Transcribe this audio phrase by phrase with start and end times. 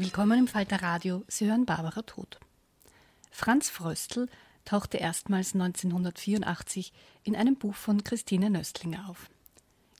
[0.00, 1.24] Willkommen im Falter Radio.
[1.26, 2.38] Sie hören Barbara Tod.
[3.32, 4.28] Franz Fröstl
[4.64, 6.92] tauchte erstmals 1984
[7.24, 9.28] in einem Buch von Christine Nöstlinger auf.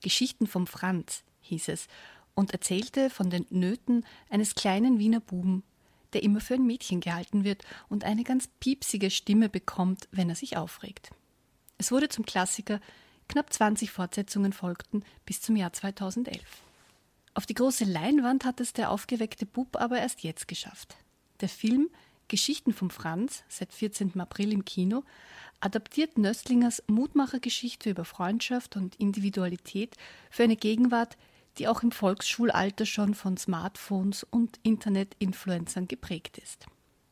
[0.00, 1.88] Geschichten vom Franz hieß es
[2.36, 5.64] und erzählte von den Nöten eines kleinen Wiener Buben,
[6.12, 10.36] der immer für ein Mädchen gehalten wird und eine ganz piepsige Stimme bekommt, wenn er
[10.36, 11.10] sich aufregt.
[11.76, 12.78] Es wurde zum Klassiker,
[13.26, 16.38] knapp 20 Fortsetzungen folgten bis zum Jahr 2011.
[17.38, 20.96] Auf die große Leinwand hat es der aufgeweckte Bub aber erst jetzt geschafft.
[21.40, 21.88] Der Film
[22.26, 24.18] Geschichten vom Franz, seit 14.
[24.18, 25.04] April im Kino,
[25.60, 29.94] adaptiert Nöstlingers Mutmachergeschichte über Freundschaft und Individualität
[30.32, 31.16] für eine Gegenwart,
[31.58, 36.66] die auch im Volksschulalter schon von Smartphones und Internet-Influencern geprägt ist.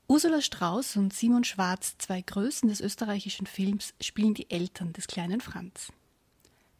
[0.09, 5.41] Ursula Strauß und Simon Schwarz, zwei Größen des österreichischen Films, spielen die Eltern des kleinen
[5.41, 5.93] Franz.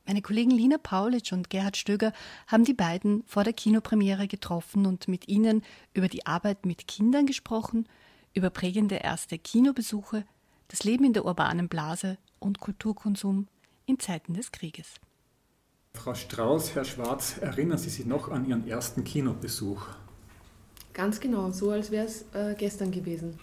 [0.07, 2.13] Meine Kollegen Lina Paulitsch und Gerhard Stöger
[2.47, 5.63] haben die beiden vor der Kinopremiere getroffen und mit ihnen
[5.95, 7.89] über die Arbeit mit Kindern gesprochen,
[8.33, 10.25] über prägende erste Kinobesuche,
[10.69, 13.49] das Leben in der urbanen Blase und Kulturkonsum
[13.85, 14.95] in Zeiten des Krieges.
[15.95, 19.89] Frau Strauß, Herr Schwarz, erinnern Sie sich noch an Ihren ersten Kinobesuch?
[20.93, 23.41] Ganz genau, so als wäre es äh, gestern gewesen.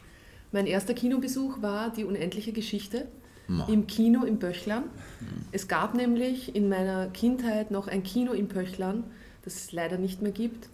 [0.54, 3.10] Mein erster Kinobesuch war die unendliche Geschichte
[3.48, 3.66] Ma.
[3.68, 4.84] im Kino in Pöchlern.
[4.84, 5.46] Mhm.
[5.52, 9.04] Es gab nämlich in meiner Kindheit noch ein Kino in Pöchlern,
[9.44, 10.70] das es leider nicht mehr gibt.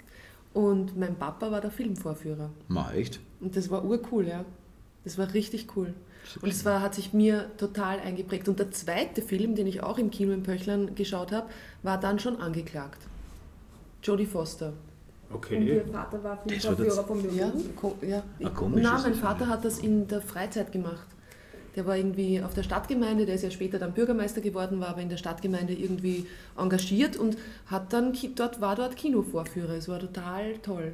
[0.54, 2.50] Und mein Papa war der Filmvorführer.
[2.68, 3.20] Ma, echt?
[3.40, 4.46] Und das war urcool, ja.
[5.04, 5.94] Das war richtig cool.
[6.42, 8.48] Und es war, hat sich mir total eingeprägt.
[8.50, 11.50] Und der zweite Film, den ich auch im Kino in Pöchlern geschaut habe,
[11.82, 13.02] war dann schon angeklagt.
[14.04, 14.74] Jodie Foster.
[15.32, 15.58] Okay.
[15.58, 17.32] Und ihr Vater war Filmvorführer von mir.
[17.32, 17.54] Ja,
[18.08, 18.24] ja.
[18.44, 21.08] Ah, Nein, mein Vater hat das in der Freizeit gemacht.
[21.76, 25.02] Der war irgendwie auf der Stadtgemeinde, der ist ja später dann Bürgermeister geworden, war aber
[25.02, 26.26] in der Stadtgemeinde irgendwie
[26.58, 27.38] engagiert und
[27.68, 29.74] hat dann dort, war dort Kinovorführer.
[29.74, 30.94] Es war total toll.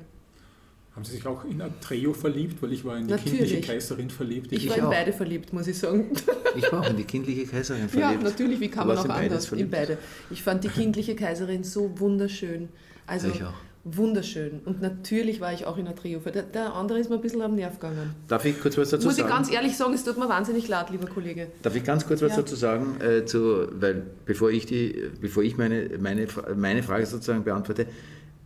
[0.95, 2.61] Haben Sie sich auch in Atreo verliebt?
[2.61, 3.39] Weil ich war in die natürlich.
[3.39, 4.51] kindliche Kaiserin verliebt.
[4.53, 6.11] Ich, ich war in beide verliebt, muss ich sagen.
[6.57, 8.23] Ich war auch in die kindliche Kaiserin verliebt.
[8.23, 9.51] Ja, natürlich, wie kann man auch anders?
[9.51, 9.97] In beide.
[10.31, 12.69] Ich fand die kindliche Kaiserin so wunderschön.
[13.05, 13.51] Also, ich auch
[13.85, 14.59] wunderschön.
[14.65, 16.19] Und natürlich war ich auch in der Trio.
[16.19, 18.15] Der, der andere ist mir ein bisschen am Nerv gegangen.
[18.27, 19.29] Darf ich kurz was dazu Muss sagen?
[19.29, 21.47] Muss ich ganz ehrlich sagen, es tut mir wahnsinnig leid, lieber Kollege.
[21.61, 22.37] Darf ich ganz kurz was ja.
[22.37, 22.99] dazu sagen?
[22.99, 27.85] Äh, zu, weil bevor ich, die, bevor ich meine, meine, meine Frage sozusagen beantworte,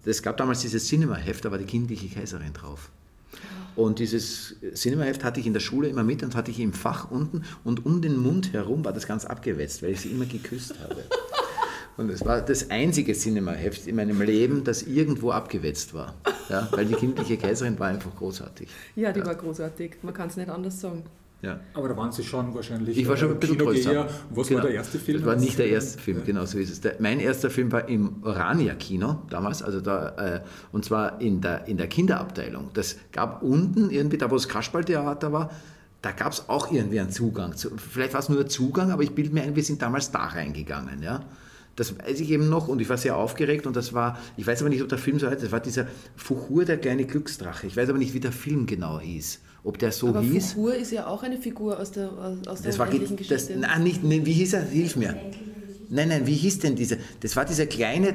[0.05, 2.91] es gab damals dieses Cinema-Heft, da war die kindliche Kaiserin drauf.
[3.75, 7.11] Und dieses Cinemaheft hatte ich in der Schule immer mit und hatte ich im Fach
[7.11, 10.75] unten und um den Mund herum war das ganz abgewetzt, weil ich sie immer geküsst
[10.81, 11.03] habe.
[11.99, 16.15] Und es war das einzige Cinemaheft in meinem Leben, das irgendwo abgewetzt war.
[16.47, 18.69] Ja, weil die kindliche Kaiserin war einfach großartig.
[18.95, 19.25] Ja, die ja.
[19.25, 19.97] war großartig.
[20.01, 21.03] Man kann es nicht anders sagen.
[21.41, 21.59] Ja.
[21.73, 22.97] Aber da waren Sie schon wahrscheinlich.
[22.97, 24.07] Ich war schon ein bisschen größer.
[24.29, 24.61] Was genau.
[24.61, 25.17] war der erste Film?
[25.17, 26.23] Das war nicht der erste Film, ja.
[26.23, 26.79] genau so ist es.
[26.79, 30.41] Der, mein erster Film war im Orania Kino damals, also da, äh,
[30.71, 32.69] und zwar in der, in der Kinderabteilung.
[32.73, 35.51] Das gab unten irgendwie, da wo das Kasperltheater war,
[36.01, 37.57] da gab es auch irgendwie einen Zugang.
[37.57, 40.11] Zu, vielleicht war es nur ein Zugang, aber ich bilde mir ein, wir sind damals
[40.11, 41.03] da reingegangen.
[41.03, 41.25] Ja?
[41.79, 44.59] Das weiß ich eben noch und ich war sehr aufgeregt und das war, ich weiß
[44.61, 45.87] aber nicht, ob der Film so heißt, das war dieser
[46.17, 47.67] Fuchur, der kleine Glücksdrache.
[47.67, 49.39] Ich weiß aber nicht, wie der Film genau hieß.
[49.63, 50.53] Ob der so aber hieß.
[50.53, 52.11] Fuchur ist ja auch eine Figur aus der,
[52.47, 53.33] aus der das war, Geschichte.
[53.33, 54.63] Das, nein, nicht, wie hieß er?
[54.63, 55.15] Hilf mir.
[55.91, 56.97] Nein, nein, wie hieß denn dieser?
[57.21, 58.13] Das war dieser kleine.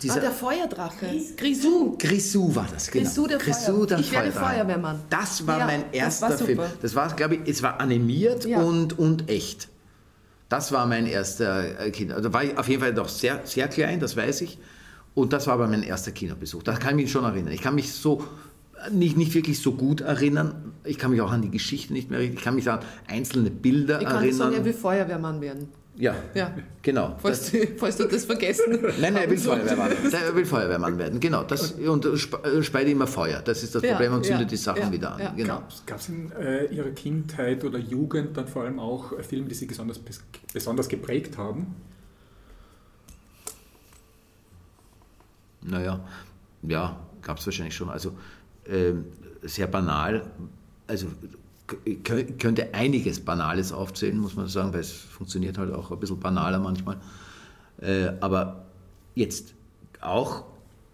[0.00, 1.06] Dieser, ah, der Feuerdrache.
[1.36, 1.96] Grisou.
[1.98, 3.04] Grisou war das, genau.
[3.06, 5.00] Grisou der, Grisou, der ich werde Feuerwehrmann.
[5.10, 6.60] Das war ja, mein erster das war Film.
[6.82, 8.62] Das war, glaube ich, es war animiert ja.
[8.62, 9.68] und, und echt.
[10.48, 12.12] Das war mein erster äh, Kind.
[12.12, 14.58] Also war ich auf jeden Fall noch sehr, sehr klein, das weiß ich.
[15.14, 16.62] Und das war aber mein erster Kinobesuch.
[16.62, 17.52] Da kann ich mich schon erinnern.
[17.52, 18.22] Ich kann mich so
[18.92, 20.72] nicht, nicht wirklich so gut erinnern.
[20.84, 22.36] Ich kann mich auch an die Geschichte nicht mehr erinnern.
[22.36, 24.24] Ich kann mich an einzelne Bilder ich erinnern.
[24.24, 25.68] Ich kann sagen, er will Feuerwehrmann werden.
[25.98, 26.54] Ja, ja.
[26.82, 27.16] genau.
[27.18, 31.20] Falls, du, falls du das vergessen Nein, nein, er will Feuerwehrmann, er will Feuerwehrmann werden.
[31.20, 33.40] Genau, das, und äh, speide immer Feuer.
[33.40, 35.20] Das ist das Problem und zündet ja, die Sachen ja, wieder an.
[35.20, 35.30] Ja.
[35.30, 35.62] Genau.
[35.86, 39.66] Gab es in äh, Ihrer Kindheit oder Jugend dann vor allem auch Filme, die Sie
[39.66, 39.98] besonders,
[40.52, 41.74] besonders geprägt haben?
[45.62, 46.00] Naja,
[46.62, 47.88] ja, gab es wahrscheinlich schon.
[47.88, 48.16] Also
[48.64, 48.92] äh,
[49.42, 50.30] sehr banal.
[50.86, 51.06] Also
[52.04, 56.58] könnte einiges Banales aufzählen, muss man sagen, weil es funktioniert halt auch ein bisschen banaler
[56.58, 56.98] manchmal.
[57.80, 58.66] Äh, aber
[59.14, 59.54] jetzt
[60.00, 60.44] auch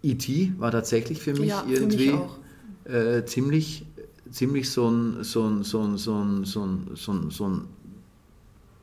[0.03, 0.55] E.T.
[0.59, 3.87] war tatsächlich für mich ja, irgendwie für mich äh, ziemlich,
[4.31, 7.65] ziemlich so ein, so ein, so ein, so ein, so ein, so ein, so ein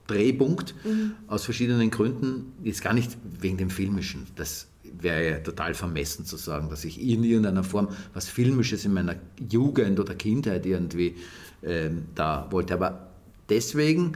[0.08, 1.12] Drehpunkt mhm.
[1.28, 2.54] aus verschiedenen Gründen.
[2.64, 4.28] Jetzt gar nicht wegen dem Filmischen.
[4.36, 4.68] Das
[5.02, 9.16] wäre ja total vermessen zu sagen, dass ich in irgendeiner Form was Filmisches in meiner
[9.50, 11.16] Jugend oder Kindheit irgendwie
[11.64, 12.74] ähm, da wollte.
[12.74, 13.08] Aber
[13.50, 14.14] deswegen,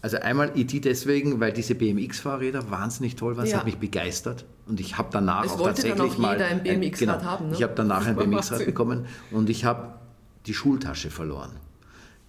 [0.00, 3.58] also einmal IT deswegen, weil diese BMX-Fahrräder wahnsinnig toll waren, es ja.
[3.58, 4.44] hat mich begeistert.
[4.66, 6.40] Und ich habe danach es auch tatsächlich mal.
[6.40, 7.54] Ein BMX ein, genau, haben, ne?
[7.54, 9.94] Ich habe danach ein BMX-Rad bekommen und ich habe
[10.46, 11.50] die Schultasche verloren.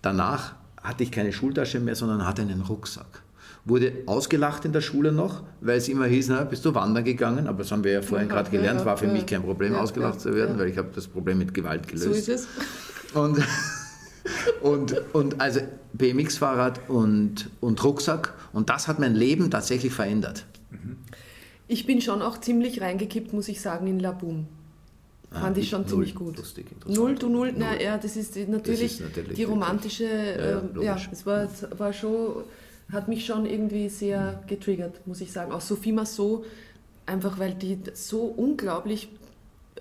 [0.01, 3.23] Danach hatte ich keine Schultasche mehr, sondern hatte einen Rucksack
[3.65, 7.47] wurde ausgelacht in der Schule noch, weil es immer hieß, na, bist du wandern gegangen?
[7.47, 10.33] Aber das haben wir ja vorhin gerade gelernt, war für mich kein Problem, ausgelacht zu
[10.35, 12.05] werden, weil ich habe das Problem mit Gewalt gelöst.
[12.05, 12.47] So ist es.
[13.13, 13.37] Und
[14.61, 15.61] und, und also
[15.93, 18.33] BMX-Fahrrad und, und Rucksack.
[18.53, 20.45] Und das hat mein Leben tatsächlich verändert.
[21.67, 24.47] Ich bin schon auch ziemlich reingekippt, muss ich sagen, in Laboom.
[25.31, 26.37] Ah, Fand ah, ich schon ziemlich gut.
[26.37, 27.55] Lustig, null, du null, null.
[27.57, 31.47] Na, ja, das ist natürlich, das ist natürlich die romantische, ja, äh, ja, es war,
[31.77, 32.43] war schon,
[32.91, 35.51] hat mich schon irgendwie sehr getriggert, muss ich sagen.
[35.51, 36.45] Auch Sophie Massot,
[37.07, 39.09] einfach weil die so unglaublich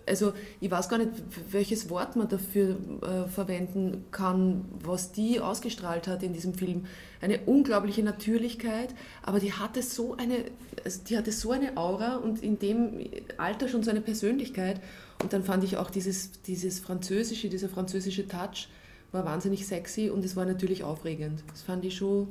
[0.06, 1.10] also ich weiß gar nicht,
[1.50, 6.86] welches Wort man dafür äh, verwenden kann, was die ausgestrahlt hat in diesem Film.
[7.20, 10.44] Eine unglaubliche Natürlichkeit, aber die hatte so eine,
[10.84, 13.00] also die hatte so eine Aura und in dem
[13.36, 14.80] Alter schon so eine Persönlichkeit.
[15.22, 18.68] Und dann fand ich auch dieses, dieses französische, dieser französische Touch
[19.12, 21.44] war wahnsinnig sexy und es war natürlich aufregend.
[21.50, 22.28] Das fand ich schon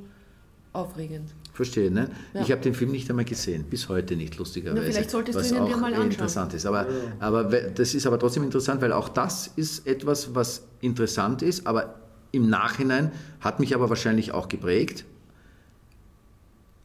[0.72, 1.34] aufregend.
[1.52, 2.08] Verstehe, ne?
[2.32, 2.40] Ja.
[2.40, 4.82] Ich habe den Film nicht einmal gesehen, bis heute nicht, lustigerweise.
[4.86, 6.10] Na, vielleicht solltest was du ihn dir mal anschauen.
[6.10, 6.64] interessant ist.
[6.64, 6.86] Aber,
[7.20, 12.00] aber das ist aber trotzdem interessant, weil auch das ist etwas, was interessant ist, aber
[12.30, 15.04] im Nachhinein hat mich aber wahrscheinlich auch geprägt,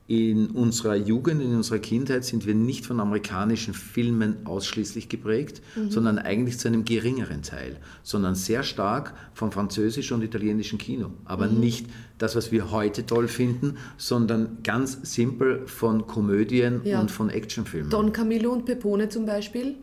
[0.08, 5.92] in unserer Jugend, in unserer Kindheit sind wir nicht von amerikanischen Filmen ausschließlich geprägt, mhm.
[5.92, 11.12] sondern eigentlich zu einem geringeren Teil, sondern sehr stark vom französischen und italienischen Kino.
[11.26, 11.60] Aber mhm.
[11.60, 11.88] nicht
[12.18, 17.02] das, was wir heute toll finden, sondern ganz simpel von Komödien ja.
[17.02, 17.90] und von Actionfilmen.
[17.90, 19.76] Don Camillo und Pepone zum Beispiel.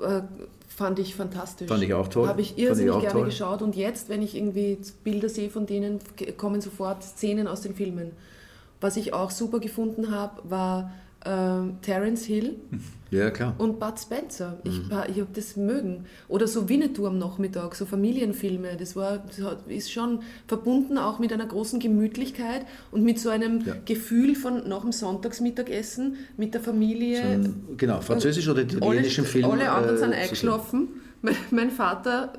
[0.00, 0.22] Äh,
[0.66, 1.68] fand ich fantastisch.
[1.68, 2.26] Fand ich auch toll.
[2.26, 3.24] Habe ich irrsinnig ich gerne toll.
[3.26, 5.98] geschaut und jetzt, wenn ich irgendwie Bilder sehe von denen,
[6.38, 8.12] kommen sofort Szenen aus den Filmen.
[8.80, 10.92] Was ich auch super gefunden habe, war
[11.24, 12.56] äh, Terence Hill
[13.10, 13.54] ja, klar.
[13.58, 14.58] und Bud Spencer.
[14.64, 14.90] Ich, mhm.
[15.08, 16.04] ich habe das mögen.
[16.28, 18.76] Oder so Winnetou am Nachmittag, so Familienfilme.
[18.78, 23.64] Das, war, das ist schon verbunden auch mit einer großen Gemütlichkeit und mit so einem
[23.66, 23.74] ja.
[23.84, 27.22] Gefühl von nach dem Sonntagsmittagessen mit der Familie.
[27.22, 29.50] Schon, genau, französisch oder italienischen Film.
[29.50, 30.88] Alle anderen äh, sind eingeschlafen.
[31.50, 32.32] Mein Vater,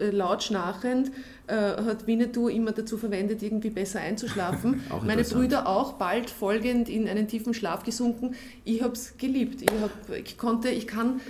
[0.00, 1.12] äh, laut schnarchend,
[1.46, 4.82] äh, hat Winnetou immer dazu verwendet, irgendwie besser einzuschlafen.
[5.06, 8.34] Meine Brüder auch, bald folgend in einen tiefen Schlaf gesunken.
[8.64, 9.62] Ich habe es geliebt.
[9.62, 11.20] Ich, hab, ich, konnte, ich kann,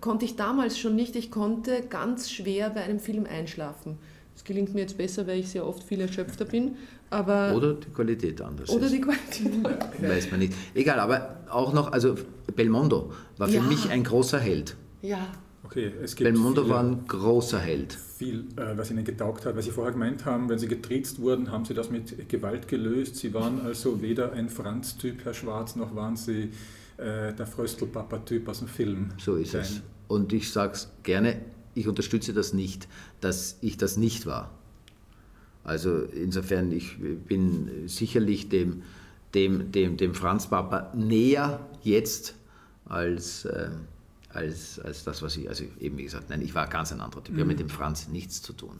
[0.00, 3.98] konnte ich damals schon nicht, ich konnte ganz schwer bei einem Film einschlafen.
[4.36, 6.76] Es gelingt mir jetzt besser, weil ich sehr oft viel erschöpfter bin.
[7.10, 8.92] Aber oder die Qualität anders oder ist.
[8.94, 9.52] die Qualität.
[10.00, 10.54] Weiß man nicht.
[10.74, 12.14] Egal, aber auch noch, also
[12.56, 13.62] Belmondo war für Ja.
[13.62, 14.74] mich ein großer Held.
[15.02, 15.18] Ja,
[15.72, 17.94] Okay, es gibt Belmondo viele- war ein großer Held.
[17.94, 19.56] viel, äh, was ihnen getaugt hat.
[19.56, 23.16] Weil Sie vorher gemeint haben, wenn Sie getriezt wurden, haben Sie das mit Gewalt gelöst.
[23.16, 26.50] Sie waren also weder ein Franz-Typ, Herr Schwarz, noch waren Sie
[26.98, 29.12] äh, der Fröstel-Papa-Typ aus dem Film.
[29.18, 29.80] So ist es.
[30.08, 31.40] Und ich sage es gerne,
[31.74, 32.86] ich unterstütze das nicht,
[33.22, 34.50] dass ich das nicht war.
[35.64, 38.82] Also insofern, ich bin sicherlich dem,
[39.34, 42.34] dem, dem, dem Franz Papa näher jetzt
[42.84, 43.70] als, äh,
[44.34, 47.22] als, als das, was ich, also eben wie gesagt, nein, ich war ganz ein anderer
[47.22, 47.34] Typ.
[47.34, 48.78] Ich habe mit dem Franz nichts zu tun.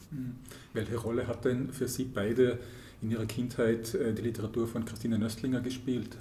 [0.73, 2.59] Welche Rolle hat denn für Sie beide
[3.01, 6.17] in Ihrer Kindheit äh, die Literatur von Christine Nöstlinger gespielt?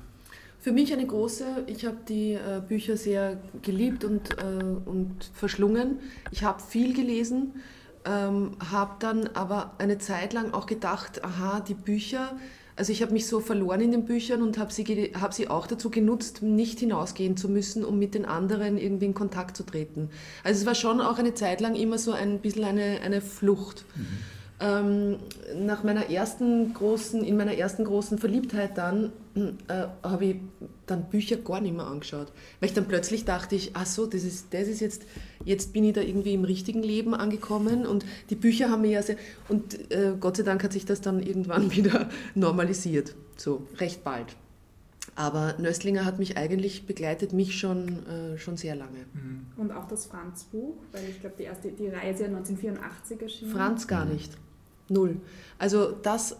[0.59, 1.63] Für mich eine große.
[1.67, 5.99] Ich habe die äh, Bücher sehr geliebt und, äh, und verschlungen.
[6.31, 7.53] Ich habe viel gelesen,
[8.05, 12.37] ähm, habe dann aber eine Zeit lang auch gedacht, aha, die Bücher,
[12.81, 14.83] also ich habe mich so verloren in den Büchern und habe sie,
[15.13, 19.13] hab sie auch dazu genutzt, nicht hinausgehen zu müssen, um mit den anderen irgendwie in
[19.13, 20.09] Kontakt zu treten.
[20.43, 23.85] Also es war schon auch eine Zeit lang immer so ein bisschen eine, eine Flucht.
[24.63, 25.17] Ähm,
[25.55, 30.35] nach meiner ersten großen, in meiner ersten großen Verliebtheit dann äh, habe ich
[30.85, 34.23] dann Bücher gar nicht mehr angeschaut, weil ich dann plötzlich dachte ich, ach so, das
[34.23, 35.03] ist, das ist jetzt,
[35.45, 39.01] jetzt bin ich da irgendwie im richtigen Leben angekommen und die Bücher haben mir ja
[39.01, 39.15] sehr,
[39.49, 44.35] und äh, Gott sei Dank hat sich das dann irgendwann wieder normalisiert, so recht bald.
[45.15, 49.05] Aber Nöstlinger hat mich eigentlich begleitet, mich schon, äh, schon sehr lange.
[49.57, 53.51] Und auch das Franz-Buch, weil ich glaube, die erste, die Reihe ist ja 1984 erschienen.
[53.51, 54.31] Franz gar nicht.
[54.91, 55.17] Null.
[55.57, 56.37] Also das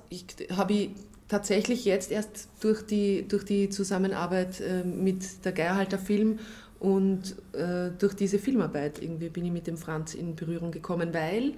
[0.56, 0.90] habe ich
[1.28, 6.40] tatsächlich jetzt erst durch die, durch die Zusammenarbeit äh, mit der Geierhalter Film
[6.80, 11.54] und äh, durch diese Filmarbeit irgendwie bin ich mit dem Franz in Berührung gekommen, weil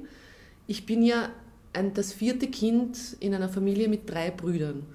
[0.67, 1.29] ich bin ja
[1.73, 4.85] ein, das vierte Kind in einer Familie mit drei Brüdern.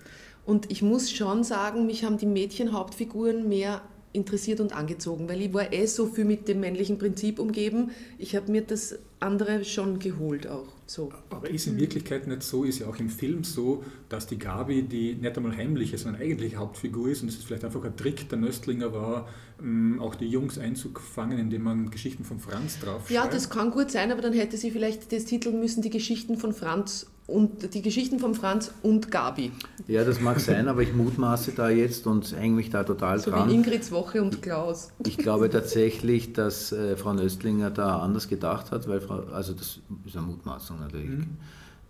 [0.46, 5.52] Und ich muss schon sagen, mich haben die Mädchenhauptfiguren mehr interessiert und angezogen, weil ich
[5.52, 7.90] war eh so viel mit dem männlichen Prinzip umgeben.
[8.16, 10.77] Ich habe mir das andere schon geholt auch.
[10.90, 11.12] So.
[11.28, 14.82] Aber ist in Wirklichkeit nicht so, ist ja auch im Film so, dass die Gabi
[14.82, 18.26] die nicht einmal heimliche, sondern eigentliche Hauptfigur ist und es ist vielleicht einfach ein Trick
[18.30, 19.28] der Nöstlinger war,
[19.60, 23.10] ähm, auch die Jungs einzufangen, indem man Geschichten von Franz draufschreibt.
[23.10, 26.38] Ja, das kann gut sein, aber dann hätte sie vielleicht das Titel müssen, die Geschichten
[26.38, 29.52] von Franz und die Geschichten von Franz und Gabi.
[29.86, 33.30] Ja, das mag sein, aber ich mutmaße da jetzt und hänge mich da total So
[33.30, 33.48] dran.
[33.48, 34.90] wie Ingrids Woche und Klaus.
[35.06, 39.78] Ich glaube tatsächlich, dass äh, Frau Nöstlinger da anders gedacht hat, weil Frau, also das
[40.06, 41.26] ist eine Mutmaßung natürlich,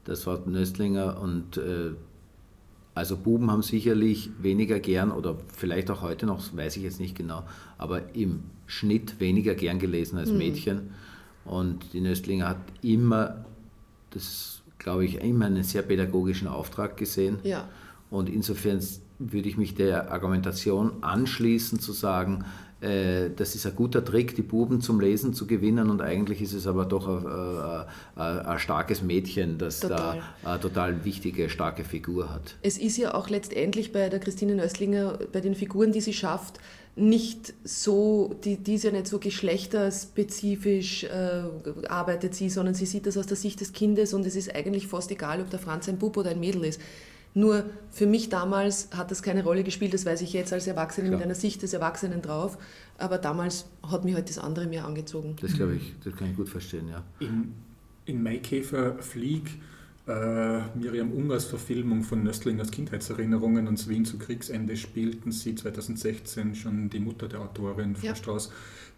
[0.05, 1.93] dass Frau Nöstlinger und äh,
[2.97, 7.17] also Buben haben sicherlich weniger gern oder vielleicht auch heute noch, weiß ich jetzt nicht
[7.17, 7.45] genau,
[7.79, 10.91] aber im Schnitt weniger gern gelesen als Mädchen.
[11.45, 13.45] Und die Nöstlinger hat immer,
[14.11, 17.39] das glaube ich, immer einen sehr pädagogischen Auftrag gesehen.
[17.43, 17.69] Ja.
[18.11, 18.81] Und insofern
[19.19, 22.45] würde ich mich der Argumentation anschließen, zu sagen,
[22.81, 26.53] äh, das ist ein guter Trick, die Buben zum Lesen zu gewinnen und eigentlich ist
[26.53, 30.23] es aber doch ein, ein, ein starkes Mädchen, das Total.
[30.45, 32.55] da eine total wichtige, starke Figur hat.
[32.63, 36.61] Es ist ja auch letztendlich bei der Christine Nöstlinger, bei den Figuren, die sie schafft,
[36.99, 41.43] nicht so, die, die ist ja nicht so geschlechterspezifisch äh,
[41.89, 44.87] arbeitet sie, sondern sie sieht das aus der Sicht des Kindes und es ist eigentlich
[44.89, 46.81] fast egal, ob der Franz ein Bub oder ein Mädel ist.
[47.35, 51.09] Nur für mich damals hat das keine Rolle gespielt, das weiß ich jetzt als Erwachsene
[51.09, 51.27] mit Klar.
[51.27, 52.59] einer Sicht des Erwachsenen drauf,
[52.97, 55.37] aber damals hat mich halt das andere mehr angezogen.
[55.41, 57.05] Das glaube ich, das kann ich gut verstehen, ja.
[57.21, 57.55] In,
[58.07, 59.61] in Maikäfer Flieg,
[60.09, 66.91] äh, Miriam Ungers Verfilmung von Nöstlingers Kindheitserinnerungen und Wien zu Kriegsende spielten sie 2016 schon
[66.91, 68.15] die Mutter der Autorin, Frau Ja.
[68.15, 68.51] Strauß.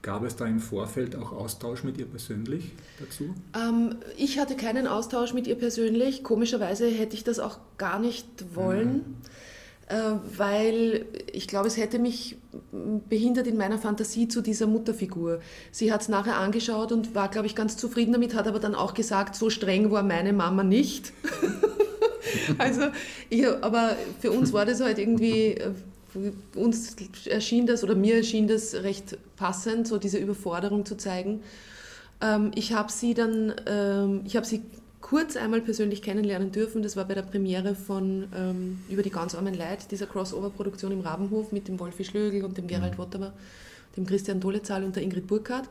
[0.02, 3.34] Gab es da im Vorfeld auch Austausch mit ihr persönlich dazu?
[3.54, 6.22] Ähm, ich hatte keinen Austausch mit ihr persönlich.
[6.24, 9.28] Komischerweise hätte ich das auch gar nicht wollen, äh,
[10.36, 12.36] weil ich glaube, es hätte mich
[13.08, 15.40] behindert in meiner Fantasie zu dieser Mutterfigur.
[15.72, 18.74] Sie hat es nachher angeschaut und war, glaube ich, ganz zufrieden damit, hat aber dann
[18.74, 21.12] auch gesagt, so streng war meine Mama nicht.
[22.58, 22.82] also,
[23.28, 25.72] ich, aber für uns war das halt irgendwie, äh,
[26.54, 31.42] uns erschien das oder mir erschien das recht passend, so diese Überforderung zu zeigen.
[32.20, 34.62] Ähm, ich habe sie dann, ähm, ich habe sie
[35.00, 36.82] kurz einmal persönlich kennenlernen dürfen.
[36.82, 41.00] Das war bei der Premiere von ähm, Über die ganz armen Leid, dieser Crossover-Produktion im
[41.00, 43.32] Rabenhof mit dem Wolfi Schlögl und dem Gerald Wottemer,
[43.96, 45.68] dem Christian Dolezahl und der Ingrid Burkhardt.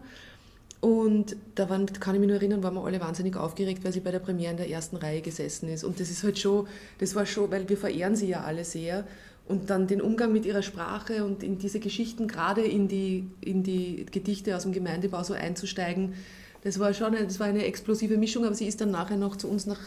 [0.81, 3.99] Und da waren, kann ich mich nur erinnern, waren wir alle wahnsinnig aufgeregt, weil sie
[3.99, 5.83] bei der Premiere in der ersten Reihe gesessen ist.
[5.83, 6.67] Und das ist halt schon,
[6.99, 9.05] das war schon, weil wir verehren sie ja alle sehr.
[9.45, 13.63] Und dann den Umgang mit ihrer Sprache und in diese Geschichten, gerade in die, in
[13.63, 16.13] die Gedichte aus dem Gemeindebau so einzusteigen,
[16.63, 19.35] Das war schon eine, das war eine explosive Mischung, aber sie ist dann nachher noch
[19.35, 19.79] zu uns nach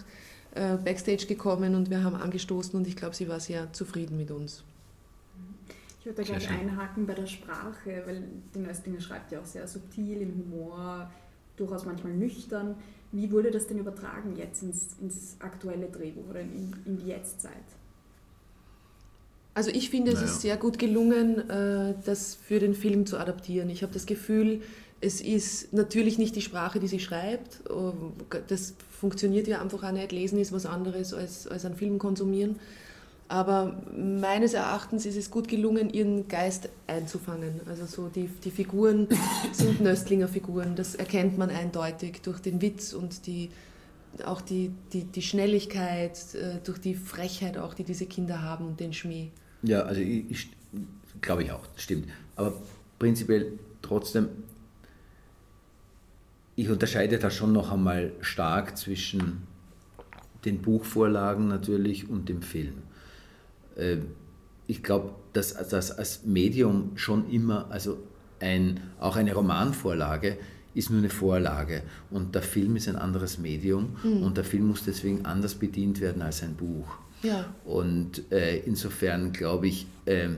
[0.54, 4.30] äh, Backstage gekommen und wir haben angestoßen und ich glaube, sie war sehr zufrieden mit
[4.30, 4.64] uns.
[6.00, 8.24] Ich würde da gleich einhaken bei der Sprache, weil
[8.54, 11.10] die Nöstlinger schreibt ja auch sehr subtil, im Humor,
[11.56, 12.74] durchaus manchmal nüchtern.
[13.12, 17.52] Wie wurde das denn übertragen jetzt ins, ins aktuelle Drehbuch oder in, in die Jetztzeit?
[19.54, 20.24] Also ich finde, naja.
[20.24, 23.68] es ist sehr gut gelungen, äh, das für den Film zu adaptieren.
[23.70, 24.62] Ich habe das Gefühl,
[25.02, 27.60] es ist natürlich nicht die Sprache, die sie schreibt.
[27.68, 28.12] Ähm,
[28.46, 30.12] das funktioniert ja einfach auch nicht.
[30.12, 32.56] Lesen ist was anderes als, als einen Film konsumieren.
[33.26, 37.62] Aber meines Erachtens ist es gut gelungen, ihren Geist einzufangen.
[37.66, 39.08] Also so die, die Figuren
[39.52, 40.76] sind Nöstlinger Figuren.
[40.76, 43.50] Das erkennt man eindeutig durch den Witz und die,
[44.24, 48.78] auch die, die, die Schnelligkeit, äh, durch die Frechheit auch, die diese Kinder haben und
[48.78, 49.30] den Schmäh.
[49.62, 50.48] Ja, also ich, ich
[51.20, 52.06] glaube ich auch, stimmt.
[52.36, 52.52] Aber
[53.00, 54.28] prinzipiell trotzdem,
[56.56, 59.46] ich unterscheide da schon noch einmal stark zwischen
[60.44, 62.74] den Buchvorlagen natürlich und dem Film.
[63.76, 63.98] Äh,
[64.66, 67.98] ich glaube, dass das als Medium schon immer, also
[68.40, 70.38] ein, auch eine Romanvorlage
[70.74, 74.22] ist nur eine Vorlage und der Film ist ein anderes Medium mhm.
[74.22, 76.86] und der Film muss deswegen anders bedient werden als ein Buch.
[77.22, 77.52] Ja.
[77.64, 80.30] Und äh, insofern glaube ich, äh,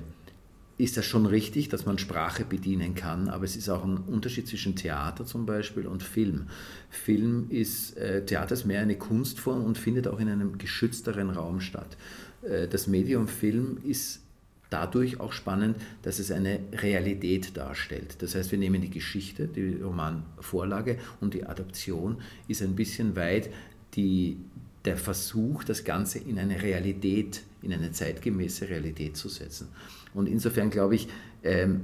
[0.77, 4.49] ist das schon richtig, dass man Sprache bedienen kann, aber es ist auch ein Unterschied
[4.49, 6.47] zwischen Theater zum Beispiel und Film.
[6.91, 11.61] Film ist, äh, Theater ist mehr eine Kunstform und findet auch in einem geschützteren Raum
[11.61, 11.97] statt.
[12.43, 14.21] Äh, das Medium Film ist
[14.69, 18.17] dadurch auch spannend, dass es eine Realität darstellt.
[18.21, 23.51] Das heißt, wir nehmen die Geschichte, die Romanvorlage und die Adaption ist ein bisschen weit
[23.95, 24.39] die,
[24.85, 29.69] der Versuch, das Ganze in eine Realität, in eine zeitgemäße Realität zu setzen.
[30.15, 31.09] Und insofern glaube ich,
[31.43, 31.83] ähm,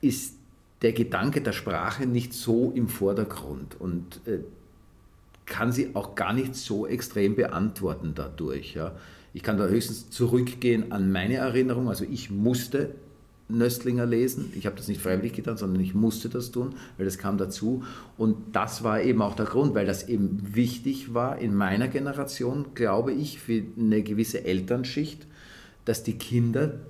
[0.00, 0.34] ist
[0.82, 4.40] der Gedanke der Sprache nicht so im Vordergrund und äh,
[5.46, 8.74] kann sie auch gar nicht so extrem beantworten dadurch.
[8.74, 8.92] Ja.
[9.32, 11.88] Ich kann da höchstens zurückgehen an meine Erinnerung.
[11.88, 12.94] Also ich musste
[13.48, 14.52] Nöstlinger lesen.
[14.56, 17.84] Ich habe das nicht freiwillig getan, sondern ich musste das tun, weil das kam dazu.
[18.18, 22.66] Und das war eben auch der Grund, weil das eben wichtig war in meiner Generation,
[22.74, 25.26] glaube ich, für eine gewisse Elternschicht,
[25.84, 26.80] dass die Kinder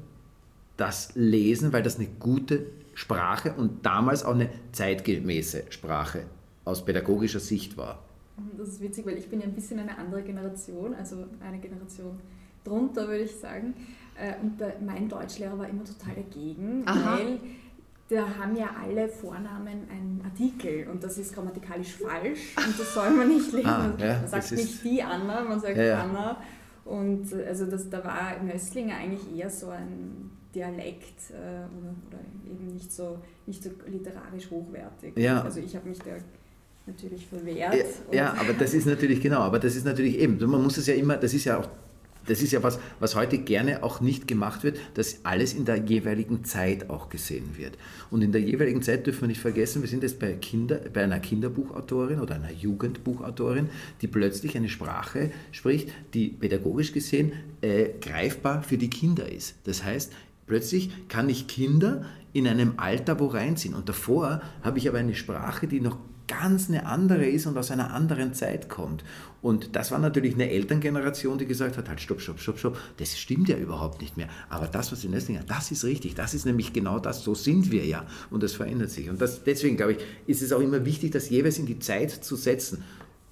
[0.76, 6.22] das lesen, weil das eine gute Sprache und damals auch eine zeitgemäße Sprache
[6.64, 8.02] aus pädagogischer Sicht war.
[8.58, 12.18] Das ist witzig, weil ich bin ja ein bisschen eine andere Generation, also eine Generation
[12.64, 13.74] drunter, würde ich sagen.
[14.18, 17.18] Äh, und mein Deutschlehrer war immer total dagegen, Aha.
[17.18, 17.38] weil
[18.08, 23.10] da haben ja alle Vornamen einen Artikel und das ist grammatikalisch falsch und das soll
[23.10, 23.66] man nicht lesen.
[23.66, 26.02] Ah, ja, man sagt nicht die Anna, man sagt ja, ja.
[26.02, 26.36] Anna.
[26.84, 30.25] Und also das, da war Nöstlinger eigentlich eher so ein
[30.56, 35.16] Dialekt äh, oder, oder, eben nicht so, nicht so literarisch hochwertig.
[35.16, 35.42] Ja.
[35.42, 36.12] Also ich habe mich da
[36.86, 37.74] natürlich verwehrt.
[38.10, 40.86] Ja, ja, aber das ist natürlich genau, aber das ist natürlich eben, man muss es
[40.86, 41.68] ja immer, das ist ja auch
[42.26, 45.76] das ist ja was, was heute gerne auch nicht gemacht wird, dass alles in der
[45.76, 47.78] jeweiligen Zeit auch gesehen wird.
[48.10, 51.04] Und in der jeweiligen Zeit dürfen wir nicht vergessen, wir sind jetzt bei, Kinder, bei
[51.04, 53.68] einer Kinderbuchautorin oder einer Jugendbuchautorin,
[54.02, 59.54] die plötzlich eine Sprache spricht, die pädagogisch gesehen äh, greifbar für die Kinder ist.
[59.64, 60.12] Das heißt,
[60.46, 63.74] plötzlich kann ich Kinder in einem Alter wo reinziehen.
[63.74, 67.70] Und davor habe ich aber eine Sprache, die noch ganz eine andere ist und aus
[67.70, 69.04] einer anderen Zeit kommt.
[69.42, 73.16] Und das war natürlich eine Elterngeneration, die gesagt hat, halt stopp, stopp, stopp, stopp, das
[73.16, 74.28] stimmt ja überhaupt nicht mehr.
[74.48, 77.70] Aber das, was in Nestlinger, das ist richtig, das ist nämlich genau das, so sind
[77.70, 78.06] wir ja.
[78.30, 79.08] Und das verändert sich.
[79.08, 82.10] Und das, deswegen, glaube ich, ist es auch immer wichtig, das jeweils in die Zeit
[82.10, 82.82] zu setzen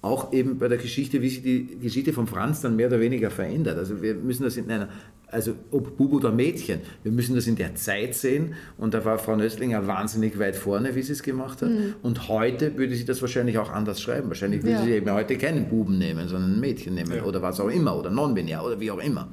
[0.05, 3.31] auch eben bei der Geschichte, wie sich die Geschichte von Franz dann mehr oder weniger
[3.31, 3.79] verändert.
[3.79, 4.87] Also wir müssen das in einer
[5.31, 9.17] also ob Bub oder Mädchen, wir müssen das in der Zeit sehen und da war
[9.17, 11.95] Frau Nöstlinger wahnsinnig weit vorne, wie sie es gemacht hat mhm.
[12.01, 14.27] und heute würde sie das wahrscheinlich auch anders schreiben.
[14.29, 14.83] Wahrscheinlich würde ja.
[14.83, 17.23] sie eben heute keinen Buben nehmen, sondern ein Mädchen nehmen ja.
[17.23, 19.27] oder was auch immer oder non-binär oder wie auch immer.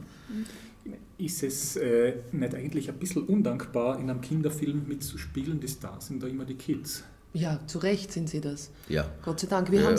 [1.19, 5.61] Ist es äh, nicht eigentlich ein bisschen undankbar, in einem Kinderfilm mitzuspielen?
[5.61, 7.05] Die Stars sind da immer die Kids.
[7.35, 8.71] Ja, zu Recht sind sie das.
[8.89, 9.07] Ja.
[9.25, 9.71] Gott sei Dank.
[9.71, 9.95] Wir ja,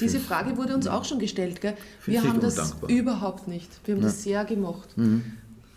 [0.00, 1.60] diese Frage wurde uns auch schon gestellt.
[1.60, 1.74] Gell?
[2.06, 2.90] Wir haben das undankbar.
[2.90, 3.68] überhaupt nicht.
[3.84, 4.08] Wir haben ja.
[4.08, 4.96] das sehr gemocht.
[4.96, 5.24] Mhm.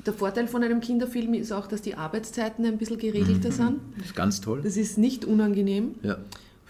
[0.06, 3.54] Der Vorteil von einem Kinderfilm ist auch, dass die Arbeitszeiten ein bisschen geregelter mhm.
[3.54, 3.80] sind.
[3.98, 4.62] Das ist ganz toll.
[4.62, 5.96] Das ist nicht unangenehm.
[6.04, 6.20] Ja.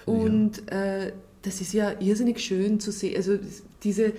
[0.06, 3.18] Und äh, das ist ja irrsinnig schön zu sehen.
[3.18, 3.38] Also
[3.84, 4.14] diese,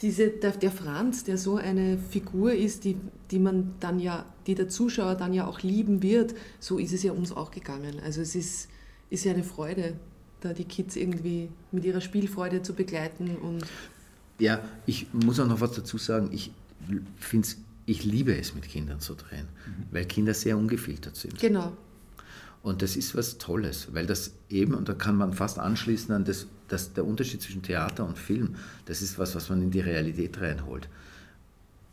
[0.00, 2.96] diese, der, der, Franz, der so eine Figur ist, die,
[3.30, 7.02] die man dann ja, die der Zuschauer dann ja auch lieben wird, so ist es
[7.02, 8.00] ja uns auch gegangen.
[8.04, 8.68] Also es ist
[9.10, 9.94] ist ja eine Freude,
[10.40, 13.36] da die Kids irgendwie mit ihrer Spielfreude zu begleiten.
[13.36, 13.64] Und
[14.38, 16.30] ja, ich muss auch noch was dazu sagen.
[16.32, 16.50] Ich
[17.18, 17.48] finde
[17.86, 19.86] ich liebe es, mit Kindern zu drehen, mhm.
[19.90, 21.38] weil Kinder sehr ungefiltert sind.
[21.38, 21.76] Genau.
[22.62, 26.24] Und das ist was Tolles, weil das eben, und da kann man fast anschließen an
[26.24, 29.80] das, das, der Unterschied zwischen Theater und Film, das ist was, was man in die
[29.80, 30.88] Realität reinholt.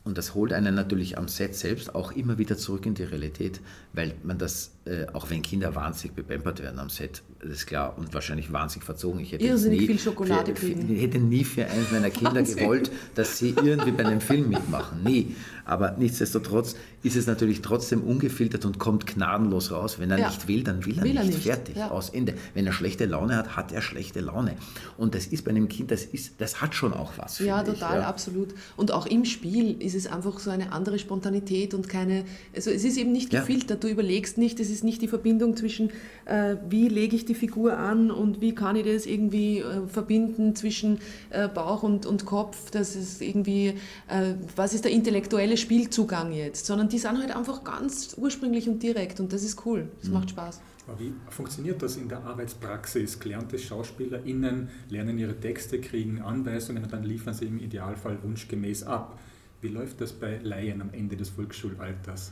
[0.07, 3.59] Und das holt einen natürlich am Set selbst auch immer wieder zurück in die Realität,
[3.91, 7.95] weil man das, äh, auch wenn Kinder wahnsinnig bepampert werden am Set, das ist klar,
[7.97, 9.19] und wahrscheinlich wahnsinnig verzogen.
[9.19, 10.93] Ich hätte Irrsinnig nie viel Schokolade für, kriegen.
[10.95, 12.57] Ich hätte nie für eines meiner Kinder Wahnsinn.
[12.57, 15.03] gewollt, dass sie irgendwie bei einem Film mitmachen.
[15.03, 15.35] Nie.
[15.65, 19.99] Aber nichtsdestotrotz ist es natürlich trotzdem ungefiltert und kommt gnadenlos raus.
[19.99, 20.27] Wenn er Ja.
[20.29, 21.35] nicht will, dann will er, Will er nicht.
[21.35, 21.43] nicht.
[21.47, 21.75] Fertig.
[21.75, 21.91] Ja.
[21.91, 22.33] Aus Ende.
[22.53, 24.55] Wenn er schlechte Laune hat, hat er schlechte Laune.
[24.97, 27.39] Und das ist bei einem Kind, das, ist, das hat schon auch was.
[27.39, 28.49] Ja, finde ich, total, absolut.
[28.77, 32.23] Und auch im Spiel ist es einfach so eine andere Spontanität und keine,
[32.55, 33.41] also es ist eben nicht Ja.
[33.41, 35.91] gefiltert, du überlegst nicht, es ist nicht die Verbindung zwischen,
[36.25, 40.55] äh, wie lege ich die Figur an und wie kann ich das irgendwie äh, verbinden
[40.55, 43.75] zwischen äh, Bauch und, und Kopf, das ist irgendwie,
[44.07, 48.81] äh, was ist der intellektuelle Spielzugang jetzt, sondern die sind halt einfach ganz ursprünglich und
[48.81, 49.89] direkt und das ist cool, Mhm.
[50.01, 50.61] das macht Spaß.
[50.87, 53.19] Aber wie funktioniert das in der Arbeitspraxis?
[53.19, 59.19] Gelernte SchauspielerInnen lernen ihre Texte, kriegen Anweisungen und dann liefern sie im Idealfall wunschgemäß ab.
[59.59, 62.31] Wie läuft das bei Laien am Ende des Volksschulalters?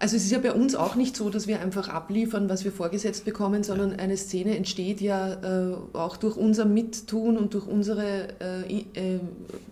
[0.00, 2.72] Also es ist ja bei uns auch nicht so, dass wir einfach abliefern, was wir
[2.72, 8.28] vorgesetzt bekommen, sondern eine Szene entsteht ja äh, auch durch unser Mittun und durch unsere,
[8.40, 9.20] äh, äh,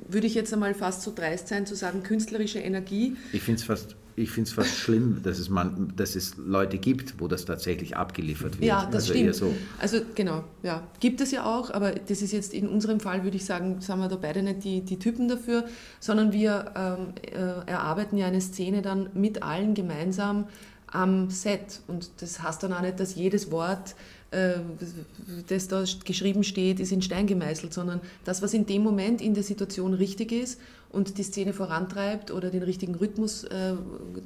[0.06, 3.16] würde ich jetzt einmal fast so dreist sein zu sagen, künstlerische Energie.
[3.32, 7.20] Ich finde es fast, ich find's fast schlimm, dass es, man, dass es Leute gibt,
[7.20, 8.64] wo das tatsächlich abgeliefert wird.
[8.64, 9.34] Ja, das also stimmt.
[9.34, 9.54] so.
[9.78, 13.36] Also genau, ja, gibt es ja auch, aber das ist jetzt in unserem Fall, würde
[13.36, 15.64] ich sagen, sind wir da beide nicht die, die Typen dafür,
[16.00, 20.46] sondern wir ähm, äh, erarbeiten ja eine Szene dann mit allen gemeinsam
[20.90, 21.80] am Set.
[21.86, 23.94] Und das heißt dann auch nicht, dass jedes Wort,
[24.30, 29.32] das da geschrieben steht, ist in Stein gemeißelt, sondern das, was in dem Moment in
[29.32, 30.60] der Situation richtig ist
[30.90, 33.74] und die Szene vorantreibt oder den richtigen Rhythmus äh,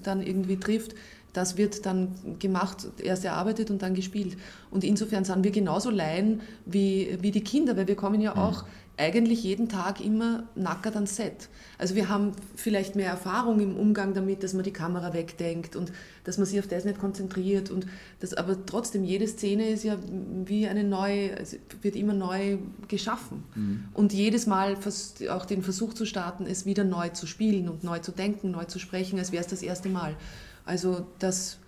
[0.03, 0.95] dann irgendwie trifft,
[1.33, 4.37] das wird dann gemacht, erst erarbeitet und dann gespielt.
[4.71, 8.65] Und insofern sind wir genauso Laien wie, wie die Kinder, weil wir kommen ja auch
[8.99, 11.49] eigentlich jeden Tag immer nackert ans Set.
[11.79, 15.93] Also wir haben vielleicht mehr Erfahrung im Umgang damit, dass man die Kamera wegdenkt und
[16.25, 17.71] dass man sich auf das nicht konzentriert.
[17.71, 17.87] Und
[18.21, 19.97] das, aber trotzdem, jede Szene ist ja
[20.45, 23.45] wie eine neue, also wird immer neu geschaffen.
[23.95, 24.77] Und jedes Mal
[25.31, 28.65] auch den Versuch zu starten, es wieder neu zu spielen und neu zu denken, neu
[28.65, 30.17] zu sprechen, als wäre es das erste Mal.
[30.65, 31.59] Also das,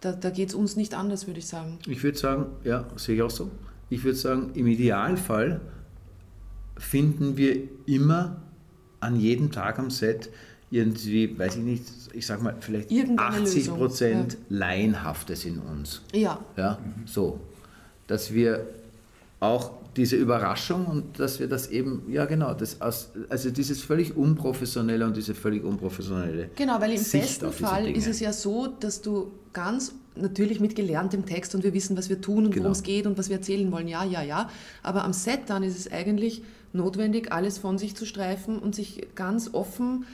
[0.00, 1.78] da, da geht es uns nicht anders, würde ich sagen.
[1.86, 3.50] Ich würde sagen, ja, sehe ich auch so.
[3.90, 5.60] Ich würde sagen, im Idealfall
[6.76, 7.56] finden wir
[7.86, 8.42] immer
[9.00, 10.30] an jedem Tag am Set
[10.70, 16.02] irgendwie, weiß ich nicht, ich sag mal, vielleicht Irgendeine 80 Lösung, Prozent Laienhaftes in uns.
[16.12, 17.40] Ja, Ja, so.
[18.08, 18.66] Dass wir
[19.40, 24.16] auch diese Überraschung und dass wir das eben, ja genau, das aus, also dieses völlig
[24.16, 28.66] unprofessionelle und diese völlig unprofessionelle Genau, weil im Sicht besten Fall ist es ja so,
[28.66, 32.64] dass du ganz natürlich mit gelerntem Text und wir wissen, was wir tun und Genau.
[32.64, 34.50] worum es geht und was wir erzählen wollen, ja, ja, ja.
[34.82, 39.08] Aber am Set dann ist es eigentlich notwendig, alles von sich zu streifen und sich
[39.14, 40.04] ganz offen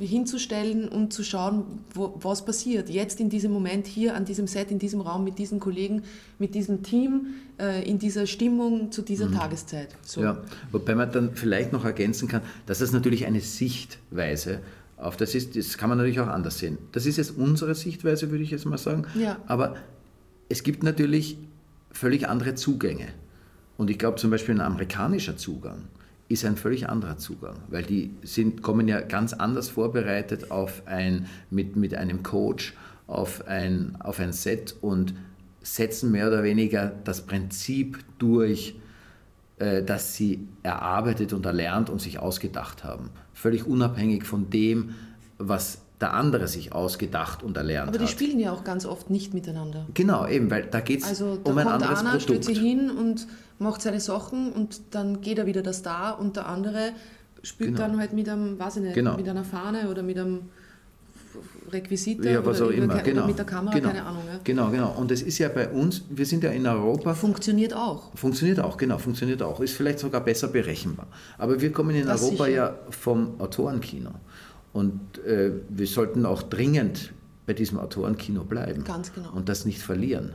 [0.00, 2.88] hinzustellen und zu schauen, wo, was passiert.
[2.88, 6.04] Jetzt in diesem Moment, hier an diesem Set, in diesem Raum, mit diesen Kollegen,
[6.38, 7.26] mit diesem Team,
[7.58, 9.88] äh, in dieser Stimmung zu dieser Tageszeit.
[10.02, 10.20] So.
[10.20, 10.26] Mhm.
[10.26, 10.38] Ja,
[10.70, 14.60] wobei man dann vielleicht noch ergänzen kann, dass das natürlich eine Sichtweise
[14.96, 16.78] auf das ist, das kann man natürlich auch anders sehen.
[16.92, 19.04] Das ist jetzt unsere Sichtweise, würde ich jetzt mal sagen.
[19.16, 19.38] Ja.
[19.48, 19.74] Aber
[20.48, 21.36] es gibt natürlich
[21.90, 23.08] völlig andere Zugänge.
[23.76, 25.82] Und ich glaube zum Beispiel ein amerikanischer Zugang
[26.32, 31.26] ist ein völlig anderer Zugang, weil die sind, kommen ja ganz anders vorbereitet auf ein,
[31.50, 32.74] mit, mit einem Coach
[33.06, 35.14] auf ein, auf ein Set und
[35.62, 38.74] setzen mehr oder weniger das Prinzip durch,
[39.58, 43.10] äh, das sie erarbeitet und erlernt und sich ausgedacht haben.
[43.34, 44.94] Völlig unabhängig von dem,
[45.38, 48.10] was der andere sich ausgedacht und erlernt Aber die hat.
[48.10, 49.86] spielen ja auch ganz oft nicht miteinander.
[49.94, 52.44] Genau, eben, weil da geht es Also da um ein kommt anderes stellt Produkt.
[52.44, 53.28] sich hin und
[53.62, 56.92] macht seine Sachen und dann geht er wieder das da und der andere
[57.42, 57.80] spielt Genau.
[57.88, 59.16] dann halt mit einem, weiß ich nicht, Genau.
[59.16, 60.40] mit einer Fahne oder mit einem
[61.70, 63.26] Requisite Ja, was oder, auch immer, genau.
[63.26, 63.88] mit der Kamera, genau.
[63.88, 64.22] keine Ahnung.
[64.26, 64.38] Ja.
[64.44, 64.94] Genau, genau.
[64.98, 68.14] Und es ist ja bei uns, wir sind ja in Europa, Funktioniert auch.
[68.14, 69.60] funktioniert auch, genau, funktioniert auch.
[69.60, 71.06] Ist vielleicht sogar besser berechenbar.
[71.38, 72.56] Aber wir kommen in Das Europa sicher.
[72.56, 74.10] ja vom Autorenkino.
[74.74, 77.12] Und äh, wir sollten auch dringend
[77.46, 78.84] bei diesem Autorenkino bleiben.
[78.84, 79.32] Ganz genau.
[79.34, 80.34] Und das nicht verlieren.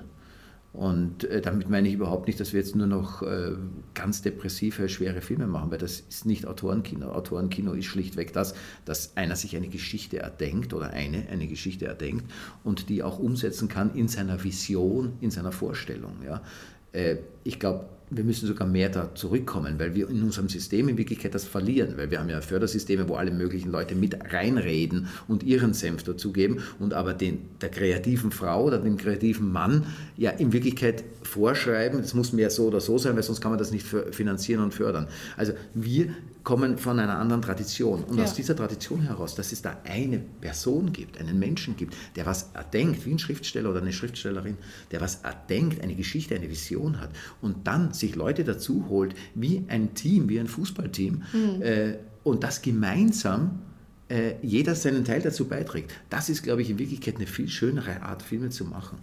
[0.77, 3.53] Und äh, damit meine ich überhaupt nicht, dass wir jetzt nur noch äh,
[3.95, 7.09] ganz depressive, schwere Filme machen, weil das ist nicht Autorenkino.
[7.11, 8.53] Autorenkino ist schlichtweg das,
[8.85, 12.31] dass einer sich eine Geschichte erdenkt oder eine eine Geschichte erdenkt
[12.63, 16.13] und die auch umsetzen kann in seiner Vision, in seiner Vorstellung.
[16.23, 16.43] Ja.
[16.91, 20.97] Äh, ich glaube, wir müssen sogar mehr da zurückkommen, weil wir in unserem System in
[20.97, 25.43] Wirklichkeit das verlieren, weil wir haben ja Fördersysteme, wo alle möglichen Leute mit reinreden und
[25.43, 30.53] ihren Senf dazugeben und aber den, der kreativen Frau oder dem kreativen Mann ja in
[30.53, 33.85] Wirklichkeit vorschreiben, es muss mehr so oder so sein, weil sonst kann man das nicht
[34.11, 35.07] finanzieren und fördern.
[35.35, 36.07] Also wir
[36.47, 38.23] kommen von einer anderen Tradition und ja.
[38.23, 42.51] aus dieser Tradition heraus, dass es da eine Person gibt, einen Menschen gibt, der was
[42.53, 44.55] erdenkt, wie ein Schriftsteller oder eine Schriftstellerin,
[44.91, 47.09] der was erdenkt, eine Geschichte, eine Vision hat
[47.41, 51.61] und dann sich Leute dazu holt, wie ein Team, wie ein Fußballteam, mhm.
[51.61, 53.59] äh, und das gemeinsam
[54.07, 55.91] äh, jeder seinen Teil dazu beiträgt.
[56.09, 58.99] Das ist, glaube ich, in Wirklichkeit eine viel schönere Art, Filme zu machen.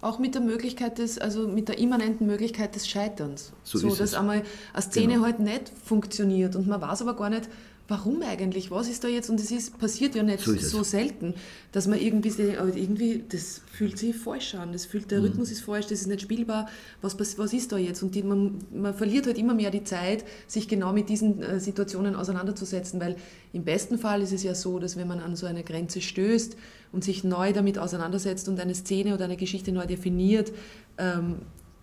[0.00, 3.52] Auch mit der Möglichkeit des, also mit der immanenten Möglichkeit des Scheiterns.
[3.64, 4.14] So, so dass es.
[4.14, 5.24] einmal eine Szene genau.
[5.24, 7.48] halt nicht funktioniert und man weiß aber gar nicht,
[7.88, 8.70] warum eigentlich?
[8.70, 9.30] Was ist da jetzt?
[9.30, 11.34] Und es ist, passiert ja nicht so, so selten,
[11.72, 15.24] dass man irgendwie, irgendwie, das fühlt sich falsch an, das fühlt, der mhm.
[15.24, 16.68] Rhythmus ist falsch, das ist nicht spielbar,
[17.00, 18.02] was, was ist da jetzt?
[18.02, 21.58] Und die, man, man verliert halt immer mehr die Zeit, sich genau mit diesen äh,
[21.60, 23.16] Situationen auseinanderzusetzen, weil
[23.54, 26.56] im besten Fall ist es ja so, dass wenn man an so eine Grenze stößt
[26.92, 30.52] und sich neu damit auseinandersetzt und eine Szene oder eine Geschichte neu definiert,
[30.98, 31.36] ähm,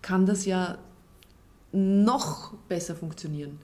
[0.03, 0.77] kann das ja
[1.71, 3.57] noch besser funktionieren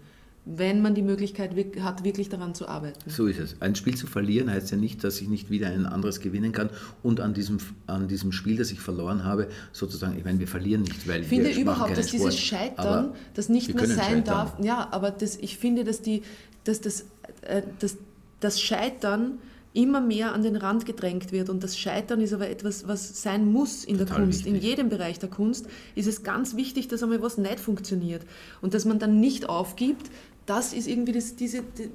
[0.45, 1.51] wenn man die Möglichkeit
[1.81, 2.97] hat, wirklich daran zu arbeiten.
[3.09, 3.61] So ist es.
[3.61, 6.71] Ein Spiel zu verlieren heißt ja nicht, dass ich nicht wieder ein anderes gewinnen kann
[7.03, 10.81] und an diesem, an diesem Spiel, das ich verloren habe, sozusagen, ich meine, wir verlieren
[10.81, 14.23] nicht, weil ich finde wir überhaupt, dass Sport, dieses Scheitern, das nicht mehr sein scheitern.
[14.23, 16.23] darf, ja, aber das, ich finde, dass, die,
[16.63, 17.05] dass das,
[17.41, 17.97] äh, das,
[18.39, 19.37] das Scheitern
[19.73, 21.49] immer mehr an den Rand gedrängt wird.
[21.49, 24.39] Und das Scheitern ist aber etwas, was sein muss in Total der Kunst.
[24.39, 24.53] Wichtig.
[24.53, 28.23] In jedem Bereich der Kunst ist es ganz wichtig, dass einmal was nicht funktioniert.
[28.61, 30.09] Und dass man dann nicht aufgibt,
[30.45, 31.89] das ist irgendwie das, diese, die,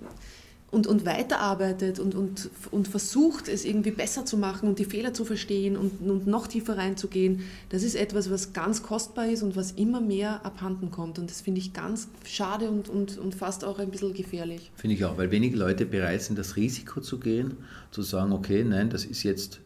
[0.71, 5.15] und, und weiterarbeitet und, und, und versucht, es irgendwie besser zu machen und die Fehler
[5.15, 9.55] zu verstehen und, und noch tiefer reinzugehen, das ist etwas, was ganz kostbar ist und
[9.57, 11.19] was immer mehr abhanden kommt.
[11.19, 14.73] Und das finde ich ganz schade und, und, und fast auch ein bisschen gefährlich.
[14.75, 17.57] Finde ich auch, weil wenige Leute bereit sind, das Risiko zu gehen,
[17.93, 19.61] zu sagen, okay, nein, das ist jetzt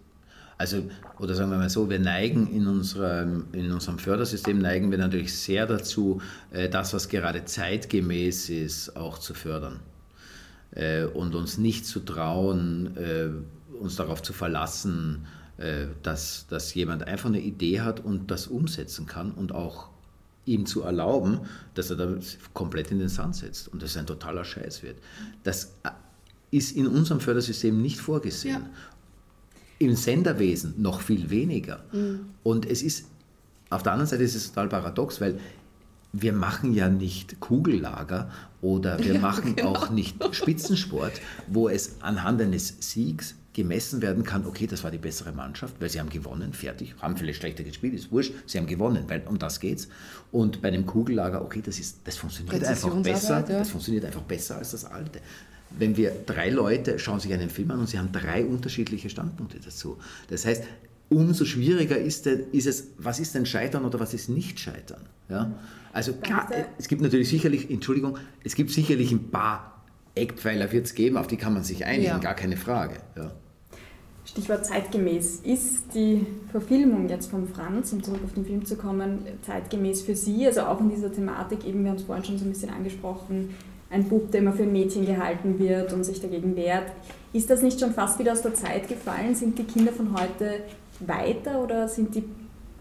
[0.61, 0.83] also,
[1.19, 5.35] oder sagen wir mal so, wir neigen in unserem, in unserem Fördersystem, neigen wir natürlich
[5.35, 6.21] sehr dazu,
[6.51, 9.81] äh, das, was gerade zeitgemäß ist, auch zu fördern.
[10.73, 13.31] Äh, und uns nicht zu trauen, äh,
[13.75, 15.27] uns darauf zu verlassen,
[16.03, 19.91] dass, dass jemand einfach eine Idee hat und das umsetzen kann und auch
[20.47, 21.41] ihm zu erlauben,
[21.75, 22.15] dass er da
[22.55, 24.97] komplett in den Sand setzt und das ein totaler Scheiß wird.
[25.43, 25.75] Das
[26.51, 28.63] ist in unserem Fördersystem nicht vorgesehen.
[28.63, 28.71] Ja.
[29.81, 31.85] Im Senderwesen noch viel weniger.
[31.93, 32.21] Mhm.
[32.45, 33.07] Und es ist,
[33.71, 35.41] auf der anderen Seite ist es total paradox, weil
[36.13, 38.31] wir machen ja nicht Kugellager
[38.63, 39.71] oder wir ja, machen genau.
[39.71, 44.99] auch nicht Spitzensport, wo es anhand eines Siegs gemessen werden kann, okay, das war die
[44.99, 48.67] bessere Mannschaft, weil sie haben gewonnen, fertig, haben vielleicht schlechter gespielt, ist wurscht, sie haben
[48.67, 49.89] gewonnen, weil um das geht's.
[50.31, 53.59] Und bei einem Kugellager, okay, das, ist, das funktioniert einfach besser, ja.
[53.59, 55.21] das funktioniert einfach besser als das alte
[55.79, 59.59] wenn wir drei Leute schauen sich einen Film an und sie haben drei unterschiedliche Standpunkte
[59.65, 59.99] dazu.
[60.29, 60.65] Das heißt,
[61.09, 65.03] umso schwieriger ist, es, was ist denn Scheitern oder was ist nicht Scheitern?
[65.29, 65.53] Ja?
[65.93, 69.83] Also klar, es gibt natürlich sicherlich, Entschuldigung, es gibt sicherlich ein paar
[70.15, 72.19] Eckpfeiler wird es geben, auf die kann man sich einigen, ja.
[72.19, 72.97] gar keine Frage.
[73.17, 73.33] Ja.
[74.25, 75.41] Stichwort zeitgemäß.
[75.41, 80.15] Ist die Verfilmung jetzt von Franz, um zurück auf den Film zu kommen, zeitgemäß für
[80.15, 80.47] Sie?
[80.47, 83.51] Also auch in dieser Thematik, eben, wir haben es vorhin schon so ein bisschen angesprochen,
[83.91, 86.93] ein Bub, der immer für ein Mädchen gehalten wird und sich dagegen wehrt.
[87.33, 89.35] Ist das nicht schon fast wieder aus der Zeit gefallen?
[89.35, 90.61] Sind die Kinder von heute
[91.01, 92.25] weiter oder sind die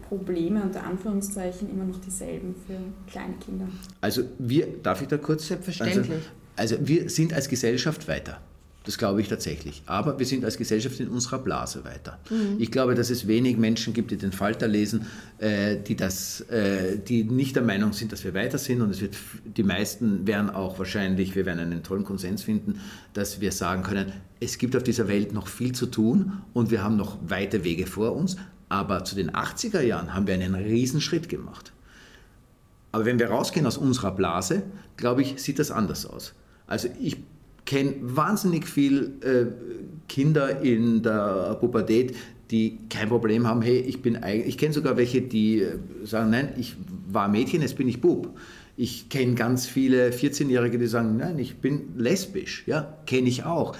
[0.08, 2.78] Probleme unter Anführungszeichen immer noch dieselben für
[3.10, 3.66] kleine Kinder?
[4.00, 5.46] Also wir, darf ich da kurz?
[5.48, 6.10] Selbstverständlich.
[6.56, 8.40] Also, also wir sind als Gesellschaft weiter.
[8.84, 9.82] Das glaube ich tatsächlich.
[9.84, 12.18] Aber wir sind als Gesellschaft in unserer Blase weiter.
[12.30, 12.56] Mhm.
[12.58, 15.06] Ich glaube, dass es wenig Menschen gibt, die den Falter lesen,
[15.38, 18.80] äh, die, das, äh, die nicht der Meinung sind, dass wir weiter sind.
[18.80, 22.80] Und es wird, die meisten werden auch wahrscheinlich, wir werden einen tollen Konsens finden,
[23.12, 26.82] dass wir sagen können, es gibt auf dieser Welt noch viel zu tun und wir
[26.82, 28.36] haben noch weite Wege vor uns.
[28.70, 31.72] Aber zu den 80er Jahren haben wir einen Riesenschritt gemacht.
[32.92, 34.62] Aber wenn wir rausgehen aus unserer Blase,
[34.96, 36.32] glaube ich, sieht das anders aus.
[36.66, 37.18] Also ich
[37.70, 39.46] kenne wahnsinnig viele äh,
[40.08, 42.16] Kinder in der Pubertät,
[42.50, 46.52] die kein Problem haben, hey, ich bin ich kenne sogar welche, die äh, sagen, nein,
[46.58, 46.74] ich
[47.06, 48.36] war Mädchen, jetzt bin ich Bub.
[48.76, 53.76] Ich kenne ganz viele 14-Jährige, die sagen, nein, ich bin lesbisch, ja, kenne ich auch.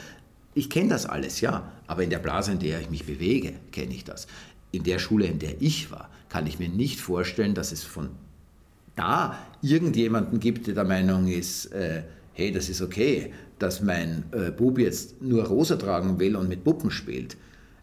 [0.55, 3.93] Ich kenne das alles, ja, aber in der Blase, in der ich mich bewege, kenne
[3.93, 4.29] ich das.
[4.71, 8.11] In der Schule, in der ich war, kann ich mir nicht vorstellen, dass es von
[8.95, 14.51] da irgendjemanden gibt, der der Meinung ist, äh, hey, das ist okay, dass mein äh,
[14.51, 17.37] Bub jetzt nur rosa tragen will und mit Puppen spielt.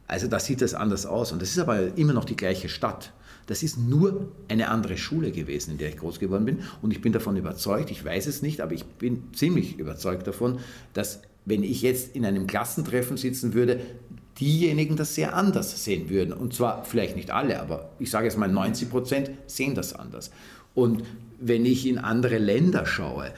[0.07, 1.31] Also da sieht das anders aus.
[1.31, 3.13] Und das ist aber immer noch die gleiche Stadt.
[3.45, 6.59] Das ist nur eine andere Schule gewesen, in der ich groß geworden bin.
[6.81, 10.59] Und ich bin davon überzeugt, ich weiß es nicht, aber ich bin ziemlich überzeugt davon,
[10.93, 13.79] dass wenn ich jetzt in einem Klassentreffen sitzen würde,
[14.39, 16.33] diejenigen das sehr anders sehen würden.
[16.33, 20.31] Und zwar vielleicht nicht alle, aber ich sage jetzt mal 90 Prozent sehen das anders.
[20.73, 21.03] Und
[21.39, 23.31] wenn ich in andere Länder schaue,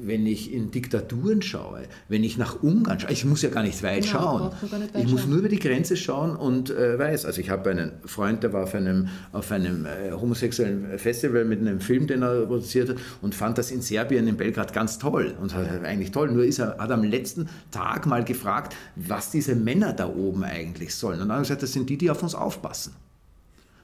[0.00, 3.82] wenn ich in Diktaturen schaue, wenn ich nach Ungarn schaue, ich muss ja gar nicht
[3.82, 4.50] weit ja, schauen.
[4.60, 7.70] Nicht weit ich muss nur über die Grenze schauen und äh, weiß, also ich habe
[7.70, 12.22] einen Freund, der war auf einem, auf einem äh, homosexuellen Festival mit einem Film, den
[12.22, 16.10] er produziert hat und fand das in Serbien, in Belgrad ganz toll und hat eigentlich
[16.10, 16.30] toll.
[16.30, 20.94] Nur ist er, hat am letzten Tag mal gefragt, was diese Männer da oben eigentlich
[20.94, 21.20] sollen.
[21.20, 22.94] Und dann hat er gesagt, das sind die, die auf uns aufpassen.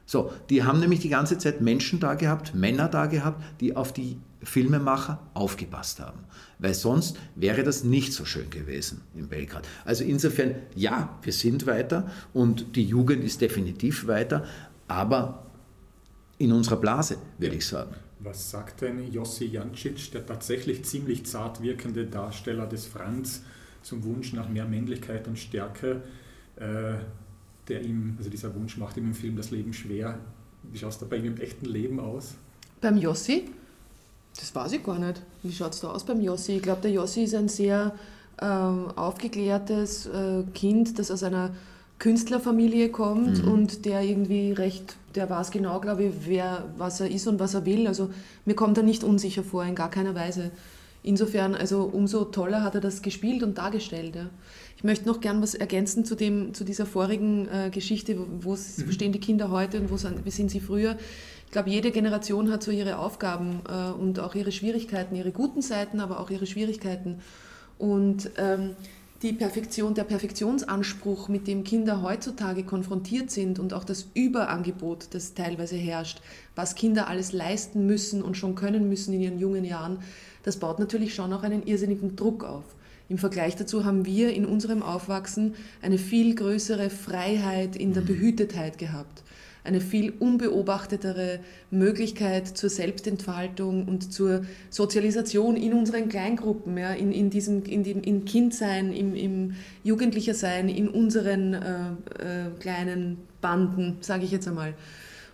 [0.06, 3.92] So, die haben nämlich die ganze Zeit Menschen da gehabt, Männer da gehabt, die auf
[3.92, 6.20] die Filmemacher aufgepasst haben.
[6.58, 9.66] Weil sonst wäre das nicht so schön gewesen in Belgrad.
[9.84, 14.44] Also insofern, ja, wir sind weiter und die Jugend ist definitiv weiter,
[14.88, 15.46] aber
[16.38, 17.94] in unserer Blase, würde ich sagen.
[18.20, 23.42] Was sagt denn Jossi Jancic, der tatsächlich ziemlich zart wirkende Darsteller des Franz,
[23.82, 26.02] zum Wunsch nach mehr Männlichkeit und Stärke?
[26.56, 26.94] Äh,
[27.68, 30.18] der ihm, also dieser Wunsch macht ihm im Film das Leben schwer.
[30.62, 32.34] Wie schaut es da bei ihm im echten Leben aus?
[32.80, 33.50] Beim Jossi?
[34.38, 35.22] Das weiß ich gar nicht.
[35.42, 36.56] Wie schaut es da aus beim Jossi?
[36.56, 37.94] Ich glaube, der Jossi ist ein sehr
[38.40, 41.50] ähm, aufgeklärtes äh, Kind, das aus einer
[41.98, 43.50] Künstlerfamilie kommt mhm.
[43.50, 47.54] und der irgendwie recht, der weiß genau, glaube ich, wer, was er ist und was
[47.54, 47.86] er will.
[47.86, 48.10] Also
[48.44, 50.50] mir kommt er nicht unsicher vor, in gar keiner Weise.
[51.02, 54.16] Insofern, also umso toller hat er das gespielt und dargestellt.
[54.16, 54.30] Ja.
[54.76, 58.50] Ich möchte noch gern was ergänzen zu, dem, zu dieser vorigen äh, Geschichte, wo, wo
[58.52, 58.90] mhm.
[58.90, 60.96] stehen die Kinder heute und wo sind, wie sind sie früher.
[61.54, 65.62] Ich glaube, jede Generation hat so ihre Aufgaben äh, und auch ihre Schwierigkeiten, ihre guten
[65.62, 67.20] Seiten, aber auch ihre Schwierigkeiten.
[67.78, 68.70] Und ähm,
[69.22, 75.34] die Perfektion, der Perfektionsanspruch, mit dem Kinder heutzutage konfrontiert sind und auch das Überangebot, das
[75.34, 76.22] teilweise herrscht,
[76.56, 80.00] was Kinder alles leisten müssen und schon können müssen in ihren jungen Jahren,
[80.42, 82.64] das baut natürlich schon auch einen irrsinnigen Druck auf.
[83.08, 88.06] Im Vergleich dazu haben wir in unserem Aufwachsen eine viel größere Freiheit in der mhm.
[88.08, 89.22] Behütetheit gehabt,
[89.64, 97.30] eine viel unbeobachtetere Möglichkeit zur Selbstentfaltung und zur Sozialisation in unseren Kleingruppen, ja, in, in
[97.30, 104.24] diesem in dem, in Kindsein, im, im Jugendlichersein, in unseren äh, äh, kleinen Banden, sage
[104.24, 104.74] ich jetzt einmal.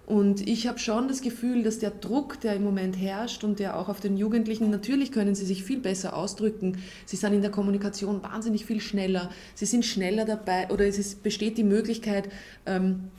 [0.06, 3.78] Und ich habe schon das Gefühl, dass der Druck, der im Moment herrscht und der
[3.78, 6.78] auch auf den Jugendlichen, natürlich können sie sich viel besser ausdrücken.
[7.06, 9.30] Sie sind in der Kommunikation wahnsinnig viel schneller.
[9.54, 12.28] Sie sind schneller dabei oder es ist, besteht die Möglichkeit,
[12.66, 13.10] ähm,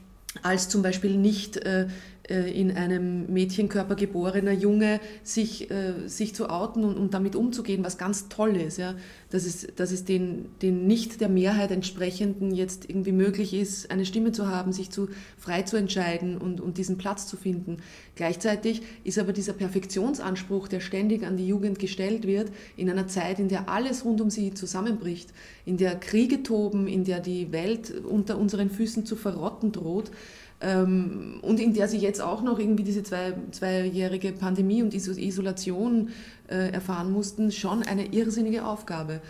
[0.41, 1.87] als zum Beispiel nicht äh,
[2.29, 7.97] in einem Mädchenkörper geborener Junge sich, äh, sich zu outen und, und damit umzugehen, was
[7.97, 8.77] ganz toll ist.
[8.77, 8.95] Ja?
[9.31, 14.05] Dass es, dass es den, den nicht der Mehrheit entsprechenden jetzt irgendwie möglich ist, eine
[14.05, 17.77] Stimme zu haben, sich zu, frei zu entscheiden und, und diesen Platz zu finden.
[18.15, 23.39] Gleichzeitig ist aber dieser Perfektionsanspruch, der ständig an die Jugend gestellt wird, in einer Zeit,
[23.39, 25.33] in der alles rund um sie zusammenbricht,
[25.65, 30.11] in der Kriege toben, in der die Welt unter unseren Füßen zu verrotten droht,
[30.61, 36.09] ähm, und in der sie jetzt auch noch irgendwie diese zwei, zweijährige Pandemie und Isolation
[36.47, 39.21] äh, erfahren mussten, schon eine irrsinnige Aufgabe.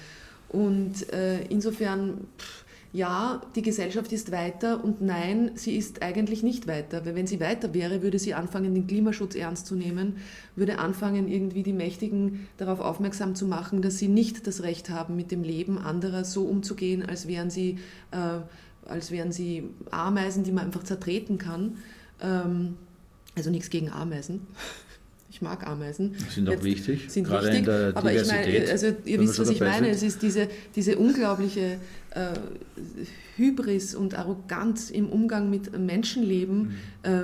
[0.50, 2.28] Und äh, insofern,
[2.92, 7.06] ja, die Gesellschaft ist weiter und nein, sie ist eigentlich nicht weiter.
[7.06, 10.18] Weil wenn sie weiter wäre, würde sie anfangen, den Klimaschutz ernst zu nehmen,
[10.58, 15.16] würde anfangen, irgendwie die Mächtigen darauf aufmerksam zu machen, dass sie nicht das Recht haben,
[15.16, 17.78] mit dem Leben anderer so umzugehen, als wären sie
[18.12, 18.42] äh,
[18.92, 21.78] als wären sie Ameisen, die man einfach zertreten kann.
[22.22, 22.76] Ähm,
[23.36, 24.42] also nichts gegen Ameisen.
[25.32, 26.14] Ich mag Ameisen.
[26.30, 29.50] Sind auch wichtig, sind gerade wichtig, in der aber ich meine, also ihr wisst, was
[29.50, 29.86] ich meine.
[29.86, 29.96] Sind.
[29.96, 31.80] Es ist diese, diese unglaubliche
[32.12, 32.34] äh,
[33.38, 36.76] Hybris und Arroganz im Umgang mit Menschenleben, mhm.
[37.04, 37.24] äh,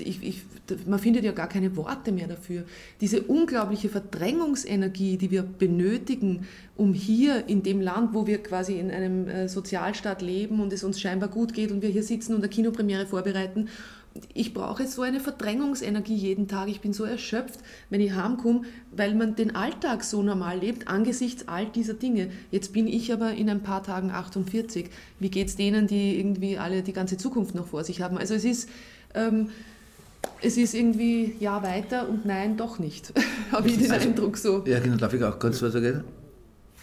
[0.00, 0.42] ich, ich,
[0.86, 2.64] man findet ja gar keine Worte mehr dafür.
[3.00, 8.90] Diese unglaubliche Verdrängungsenergie, die wir benötigen, um hier in dem Land, wo wir quasi in
[8.90, 12.40] einem äh, Sozialstaat leben und es uns scheinbar gut geht und wir hier sitzen und
[12.40, 13.68] eine Kinopremiere vorbereiten,
[14.34, 16.68] ich brauche so eine Verdrängungsenergie jeden Tag.
[16.68, 21.46] Ich bin so erschöpft, wenn ich heimkomme, weil man den Alltag so normal lebt angesichts
[21.46, 22.30] all dieser Dinge.
[22.50, 24.90] Jetzt bin ich aber in ein paar Tagen 48.
[25.20, 28.18] Wie geht es denen, die irgendwie alle die ganze Zukunft noch vor sich haben?
[28.18, 28.68] Also es ist...
[29.14, 29.50] Ähm,
[30.40, 33.12] es ist irgendwie ja weiter und nein, doch nicht.
[33.52, 34.64] Habe ich den also, Eindruck so.
[34.66, 36.04] Ja, genau, darf ich auch kurz was sagen?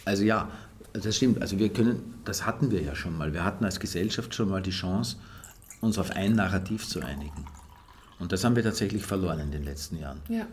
[0.04, 0.48] Also ja,
[0.92, 1.40] das stimmt.
[1.40, 3.32] Also wir können, das hatten wir ja schon mal.
[3.32, 5.16] Wir hatten als Gesellschaft schon mal die Chance,
[5.80, 7.46] uns auf ein Narrativ zu einigen.
[8.18, 10.20] Und das haben wir tatsächlich verloren in den letzten Jahren.
[10.28, 10.46] Ja.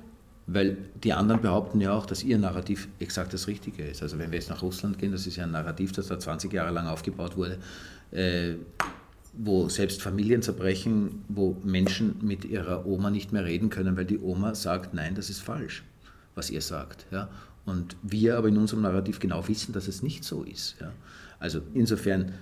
[0.46, 4.02] Weil die anderen behaupten ja auch, dass ihr Narrativ exakt das Richtige ist.
[4.02, 6.52] Also wenn wir jetzt nach Russland gehen, das ist ja ein Narrativ, das da 20
[6.52, 7.60] Jahre lang aufgebaut wurde.
[8.12, 8.56] Äh,
[9.34, 14.20] wo selbst Familien zerbrechen, wo Menschen mit ihrer Oma nicht mehr reden können, weil die
[14.20, 15.84] Oma sagt, nein, das ist falsch,
[16.36, 17.06] was ihr sagt.
[17.12, 17.30] Ja?
[17.66, 20.76] Und wir aber in unserem Narrativ genau wissen, dass es nicht so ist.
[20.80, 20.92] Ja?
[21.40, 22.34] Also insofern,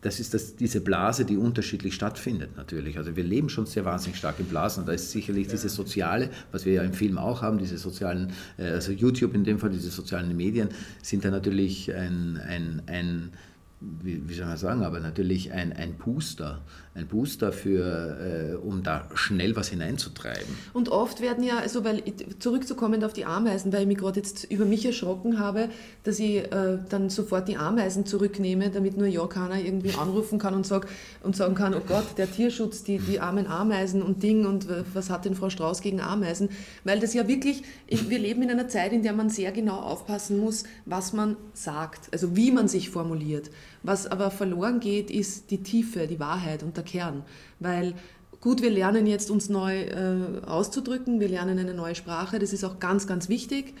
[0.00, 2.96] das ist das, diese Blase, die unterschiedlich stattfindet natürlich.
[2.96, 4.86] Also wir leben schon sehr wahnsinnig stark in Blasen.
[4.86, 5.52] Da ist sicherlich ja.
[5.52, 9.44] dieses Soziale, was wir ja im Film auch haben, diese sozialen, äh, also YouTube in
[9.44, 10.70] dem Fall, diese sozialen Medien,
[11.02, 13.32] sind da natürlich ein, ein, ein
[13.80, 16.60] wie, wie, soll man sagen, aber natürlich ein, ein Booster,
[16.98, 20.54] ein Booster für, äh, um da schnell was hineinzutreiben.
[20.72, 22.02] Und oft werden ja, also weil
[22.38, 25.68] zurückzukommen auf die Ameisen, weil ich mich gerade jetzt über mich erschrocken habe,
[26.04, 30.54] dass ich äh, dann sofort die Ameisen zurücknehme, damit nur ja keiner irgendwie anrufen kann
[30.54, 30.88] und, sag,
[31.22, 35.10] und sagen kann, oh Gott, der Tierschutz, die, die armen Ameisen und Ding und was
[35.10, 36.50] hat denn Frau Strauß gegen Ameisen?
[36.84, 40.38] Weil das ja wirklich, wir leben in einer Zeit, in der man sehr genau aufpassen
[40.38, 43.50] muss, was man sagt, also wie man sich formuliert.
[43.82, 47.22] Was aber verloren geht, ist die Tiefe, die Wahrheit und der Kern.
[47.60, 47.94] Weil
[48.40, 52.64] gut, wir lernen jetzt uns neu äh, auszudrücken, wir lernen eine neue Sprache, das ist
[52.64, 53.74] auch ganz, ganz wichtig.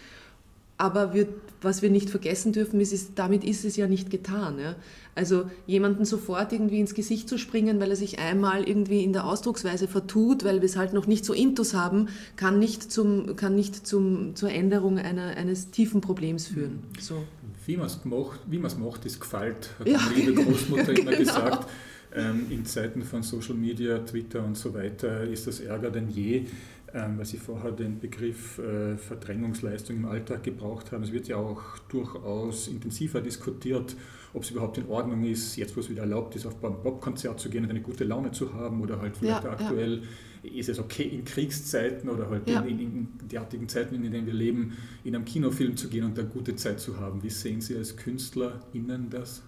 [0.80, 1.26] Aber wir,
[1.60, 4.60] was wir nicht vergessen dürfen, ist, ist, damit ist es ja nicht getan.
[4.60, 4.76] Ja?
[5.16, 9.24] Also jemanden sofort irgendwie ins Gesicht zu springen, weil er sich einmal irgendwie in der
[9.24, 13.56] Ausdrucksweise vertut, weil wir es halt noch nicht so intus haben, kann nicht, zum, kann
[13.56, 16.84] nicht zum, zur Änderung einer, eines tiefen Problems führen.
[17.00, 17.24] So.
[17.68, 19.98] Wie man es macht, macht, ist gefällt, hat ja.
[19.98, 21.18] meine liebe Großmutter immer genau.
[21.18, 21.68] gesagt.
[22.16, 26.46] Ähm, in Zeiten von Social Media, Twitter und so weiter ist das Ärger denn je,
[26.94, 31.02] ähm, weil Sie vorher den Begriff äh, Verdrängungsleistung im Alltag gebraucht haben.
[31.02, 31.60] Es wird ja auch
[31.90, 33.94] durchaus intensiver diskutiert,
[34.32, 37.38] ob es überhaupt in Ordnung ist, jetzt wo es wieder erlaubt ist, auf ein Popkonzert
[37.38, 40.08] zu gehen und eine gute Laune zu haben oder halt vielleicht ja, aktuell ja.
[40.42, 42.60] Ist es okay in Kriegszeiten oder halt ja.
[42.60, 46.18] in, in, in derartigen Zeiten, in denen wir leben, in einem Kinofilm zu gehen und
[46.18, 47.22] eine gute Zeit zu haben.
[47.22, 49.42] Wie sehen Sie als KünstlerInnen das?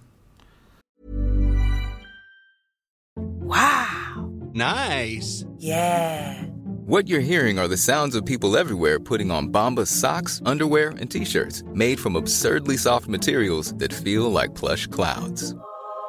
[3.17, 4.31] Wow!
[4.53, 5.47] Nice!
[5.59, 6.47] Yeah!
[6.87, 11.09] What you're hearing are the sounds of people everywhere putting on Bombas socks, underwear, and
[11.09, 15.55] t-shirts made from absurdly soft materials that feel like plush clouds.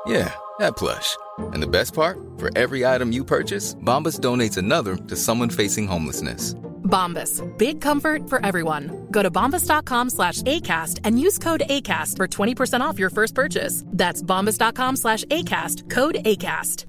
[0.06, 1.18] Yeah, that plush.
[1.54, 2.18] And the best part?
[2.38, 6.56] For every item you purchase, Bombas donates another to someone facing homelessness.
[6.84, 7.42] Bombas.
[7.58, 9.08] Big comfort for everyone.
[9.12, 13.84] Go to bombas.com slash ACAST and use code ACAST for 20% off your first purchase.
[13.88, 15.90] That's bombas.com slash ACAST.
[15.90, 16.86] Code ACAST.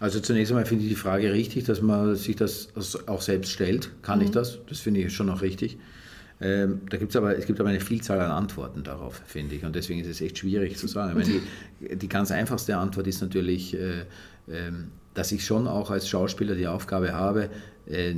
[0.00, 2.68] Also zunächst einmal finde ich die Frage richtig, dass man sich das
[3.06, 3.90] auch selbst stellt.
[4.00, 4.24] Kann mhm.
[4.24, 4.58] ich das?
[4.66, 5.78] Das finde ich schon noch richtig.
[6.40, 9.64] Ähm, da gibt's aber, es gibt aber eine Vielzahl an Antworten darauf, finde ich.
[9.64, 11.14] Und deswegen ist es echt schwierig zu sagen.
[11.14, 11.40] Meine,
[11.80, 14.00] die, die, ganz einfachste Antwort ist natürlich, äh,
[14.46, 14.72] äh,
[15.12, 17.50] dass ich schon auch als Schauspieler die Aufgabe habe,
[17.86, 18.14] äh,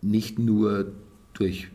[0.00, 0.92] nicht nur
[1.34, 1.68] durch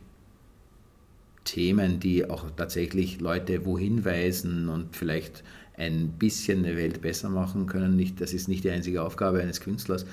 [1.44, 5.44] Themen, die auch tatsächlich Leute wohin weisen und vielleicht
[5.78, 7.96] ein bisschen eine Welt besser machen können.
[7.96, 10.06] Nicht, das ist nicht die einzige Aufgabe eines Künstlers.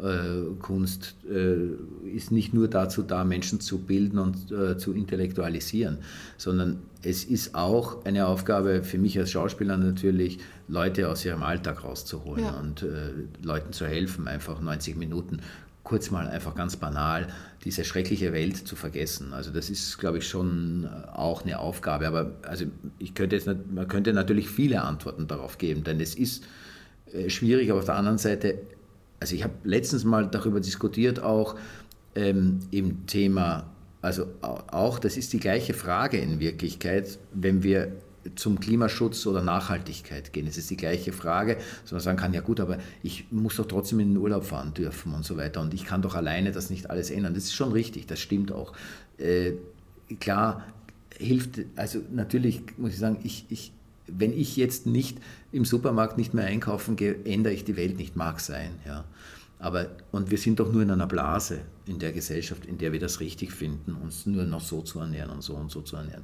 [0.00, 5.98] Äh, Kunst äh, ist nicht nur dazu da, Menschen zu bilden und äh, zu intellektualisieren,
[6.36, 10.38] sondern es ist auch eine Aufgabe für mich als Schauspieler natürlich,
[10.68, 12.60] Leute aus ihrem Alltag rauszuholen ja.
[12.60, 12.84] und
[13.42, 15.40] Leuten zu helfen, einfach 90 Minuten
[15.82, 17.28] kurz mal einfach ganz banal
[17.64, 19.32] diese schreckliche Welt zu vergessen.
[19.32, 22.06] Also das ist, glaube ich, schon auch eine Aufgabe.
[22.06, 22.66] Aber also
[22.98, 26.44] ich könnte jetzt man könnte natürlich viele Antworten darauf geben, denn es ist
[27.28, 27.70] schwierig.
[27.70, 28.58] Aber auf der anderen Seite,
[29.20, 31.56] also ich habe letztens mal darüber diskutiert, auch
[32.14, 33.68] ähm, im Thema,
[34.02, 37.92] also auch, das ist die gleiche Frage in Wirklichkeit, wenn wir
[38.34, 40.46] zum Klimaschutz oder Nachhaltigkeit gehen.
[40.46, 43.66] Es ist die gleiche Frage, dass man sagen kann, ja gut, aber ich muss doch
[43.66, 46.70] trotzdem in den Urlaub fahren dürfen und so weiter und ich kann doch alleine das
[46.70, 47.34] nicht alles ändern.
[47.34, 48.72] Das ist schon richtig, das stimmt auch.
[49.18, 49.52] Äh,
[50.20, 50.64] klar
[51.18, 53.72] hilft, also natürlich muss ich sagen, ich, ich,
[54.10, 55.18] wenn ich jetzt nicht
[55.52, 59.04] im Supermarkt nicht mehr einkaufen gehe, ändere ich die Welt nicht, mag sein, ja.
[59.60, 63.00] Aber, und wir sind doch nur in einer Blase in der Gesellschaft, in der wir
[63.00, 66.22] das richtig finden, uns nur noch so zu ernähren und so und so zu ernähren.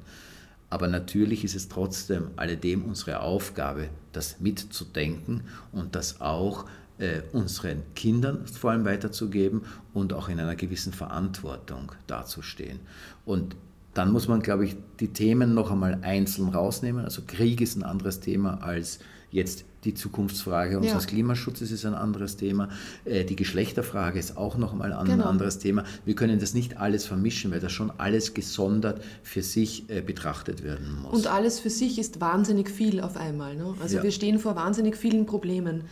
[0.69, 6.65] Aber natürlich ist es trotzdem alledem unsere Aufgabe, das mitzudenken und das auch
[6.97, 9.61] äh, unseren Kindern vor allem weiterzugeben
[9.93, 12.79] und auch in einer gewissen Verantwortung dazustehen.
[13.25, 13.55] Und
[13.95, 17.03] dann muss man, glaube ich, die Themen noch einmal einzeln rausnehmen.
[17.03, 18.99] Also Krieg ist ein anderes Thema als
[19.31, 21.09] Jetzt die Zukunftsfrage unseres ja.
[21.09, 22.69] Klimaschutzes ist ein anderes Thema.
[23.03, 25.25] Äh, die Geschlechterfrage ist auch noch mal ein genau.
[25.25, 25.83] anderes Thema.
[26.05, 30.63] Wir können das nicht alles vermischen, weil das schon alles gesondert für sich äh, betrachtet
[30.63, 31.13] werden muss.
[31.13, 33.57] Und alles für sich ist wahnsinnig viel auf einmal.
[33.57, 33.75] Ne?
[33.81, 34.03] Also ja.
[34.03, 35.83] wir stehen vor wahnsinnig vielen Problemen.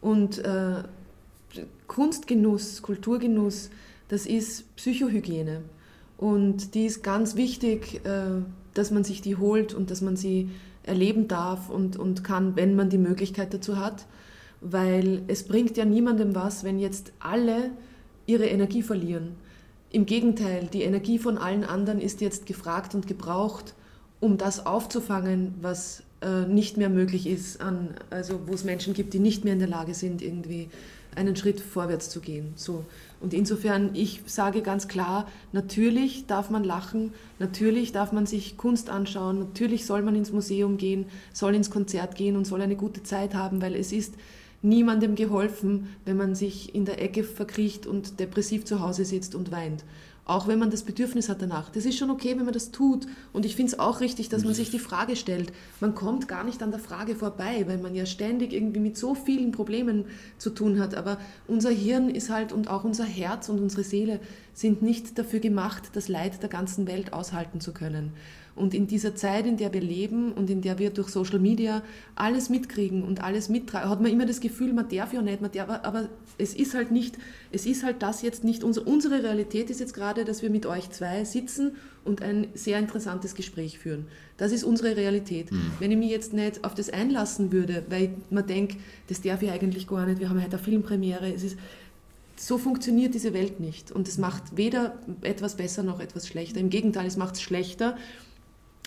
[0.00, 0.84] Und äh,
[1.88, 3.70] Kunstgenuss, Kulturgenuss,
[4.08, 5.62] das ist Psychohygiene.
[6.16, 8.42] Und die ist ganz wichtig, äh,
[8.74, 10.50] dass man sich die holt und dass man sie
[10.82, 14.06] erleben darf und, und kann, wenn man die Möglichkeit dazu hat.
[14.60, 17.70] Weil es bringt ja niemandem was, wenn jetzt alle
[18.26, 19.36] ihre Energie verlieren.
[19.90, 23.74] Im Gegenteil, die Energie von allen anderen ist jetzt gefragt und gebraucht,
[24.20, 29.12] um das aufzufangen, was äh, nicht mehr möglich ist, an, also wo es Menschen gibt,
[29.14, 30.68] die nicht mehr in der Lage sind, irgendwie
[31.14, 32.54] einen Schritt vorwärts zu gehen.
[32.56, 32.84] So.
[33.20, 38.90] Und insofern, ich sage ganz klar, natürlich darf man lachen, natürlich darf man sich Kunst
[38.90, 43.02] anschauen, natürlich soll man ins Museum gehen, soll ins Konzert gehen und soll eine gute
[43.02, 44.14] Zeit haben, weil es ist
[44.62, 49.52] niemandem geholfen, wenn man sich in der Ecke verkriecht und depressiv zu Hause sitzt und
[49.52, 49.84] weint
[50.26, 51.68] auch wenn man das Bedürfnis hat danach.
[51.70, 53.06] Das ist schon okay, wenn man das tut.
[53.32, 55.52] Und ich finde es auch richtig, dass man sich die Frage stellt.
[55.80, 59.14] Man kommt gar nicht an der Frage vorbei, weil man ja ständig irgendwie mit so
[59.14, 60.06] vielen Problemen
[60.38, 60.94] zu tun hat.
[60.94, 64.18] Aber unser Hirn ist halt und auch unser Herz und unsere Seele
[64.54, 68.12] sind nicht dafür gemacht, das Leid der ganzen Welt aushalten zu können.
[68.56, 71.82] Und in dieser Zeit, in der wir leben und in der wir durch Social Media
[72.14, 75.50] alles mitkriegen und alles mittragen, hat man immer das Gefühl, man darf ja nicht, man
[75.50, 77.18] darf, aber es ist halt nicht,
[77.50, 80.66] es ist halt das jetzt nicht, unsere, unsere Realität ist jetzt gerade, dass wir mit
[80.66, 81.72] euch zwei sitzen
[82.04, 84.06] und ein sehr interessantes Gespräch führen.
[84.36, 85.50] Das ist unsere Realität.
[85.50, 85.72] Mhm.
[85.80, 88.76] Wenn ich mich jetzt nicht auf das einlassen würde, weil man denkt,
[89.08, 91.58] das darf ich eigentlich gar nicht, wir haben heute eine Filmpremiere, es ist,
[92.36, 93.92] so funktioniert diese Welt nicht.
[93.92, 96.60] Und es macht weder etwas besser noch etwas schlechter.
[96.60, 97.96] Im Gegenteil, es macht es schlechter,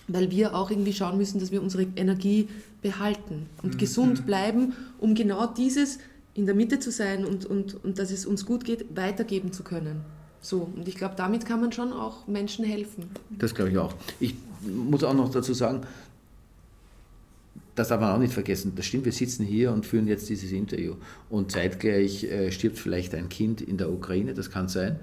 [0.08, 2.48] weil wir auch irgendwie schauen müssen, dass wir unsere Energie
[2.82, 3.78] behalten und mhm.
[3.78, 5.98] gesund bleiben, um genau dieses
[6.34, 9.62] in der Mitte zu sein und, und, und dass es uns gut geht, weitergeben zu
[9.62, 10.00] können.
[10.40, 13.10] So, und ich glaube, damit kann man schon auch Menschen helfen.
[13.38, 13.94] Das glaube ich auch.
[14.20, 15.82] Ich muss auch noch dazu sagen,
[17.74, 18.72] das darf man auch nicht vergessen.
[18.76, 20.94] Das stimmt, wir sitzen hier und führen jetzt dieses Interview.
[21.30, 24.98] Und zeitgleich äh, stirbt vielleicht ein Kind in der Ukraine, das kann sein.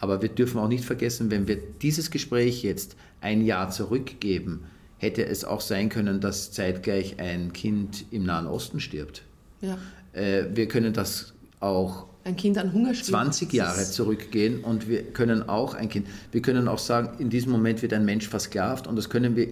[0.00, 4.64] Aber wir dürfen auch nicht vergessen, wenn wir dieses Gespräch jetzt ein Jahr zurückgeben,
[4.98, 9.22] hätte es auch sein können, dass zeitgleich ein Kind im Nahen Osten stirbt.
[9.60, 9.78] Ja.
[10.12, 15.48] Äh, wir können das auch ein kind an Hunger 20 Jahre zurückgehen und wir können
[15.48, 18.96] auch ein Kind, wir können auch sagen, in diesem Moment wird ein Mensch versklavt und
[18.96, 19.48] das können wir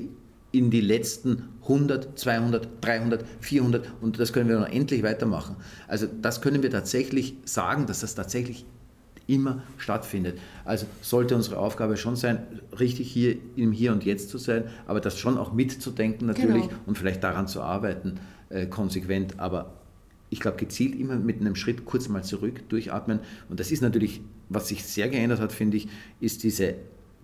[0.52, 5.56] in die letzten 100, 200, 300, 400 und das können wir noch endlich weitermachen.
[5.86, 8.66] Also das können wir tatsächlich sagen, dass das tatsächlich
[9.28, 10.38] immer stattfindet.
[10.64, 12.38] Also sollte unsere Aufgabe schon sein,
[12.80, 16.80] richtig hier im Hier und Jetzt zu sein, aber das schon auch mitzudenken natürlich genau.
[16.86, 18.18] und vielleicht daran zu arbeiten,
[18.48, 19.74] äh, konsequent, aber
[20.30, 23.20] ich glaube gezielt immer mit einem Schritt kurz mal zurück, durchatmen.
[23.48, 25.88] Und das ist natürlich, was sich sehr geändert hat, finde ich,
[26.20, 26.74] ist diese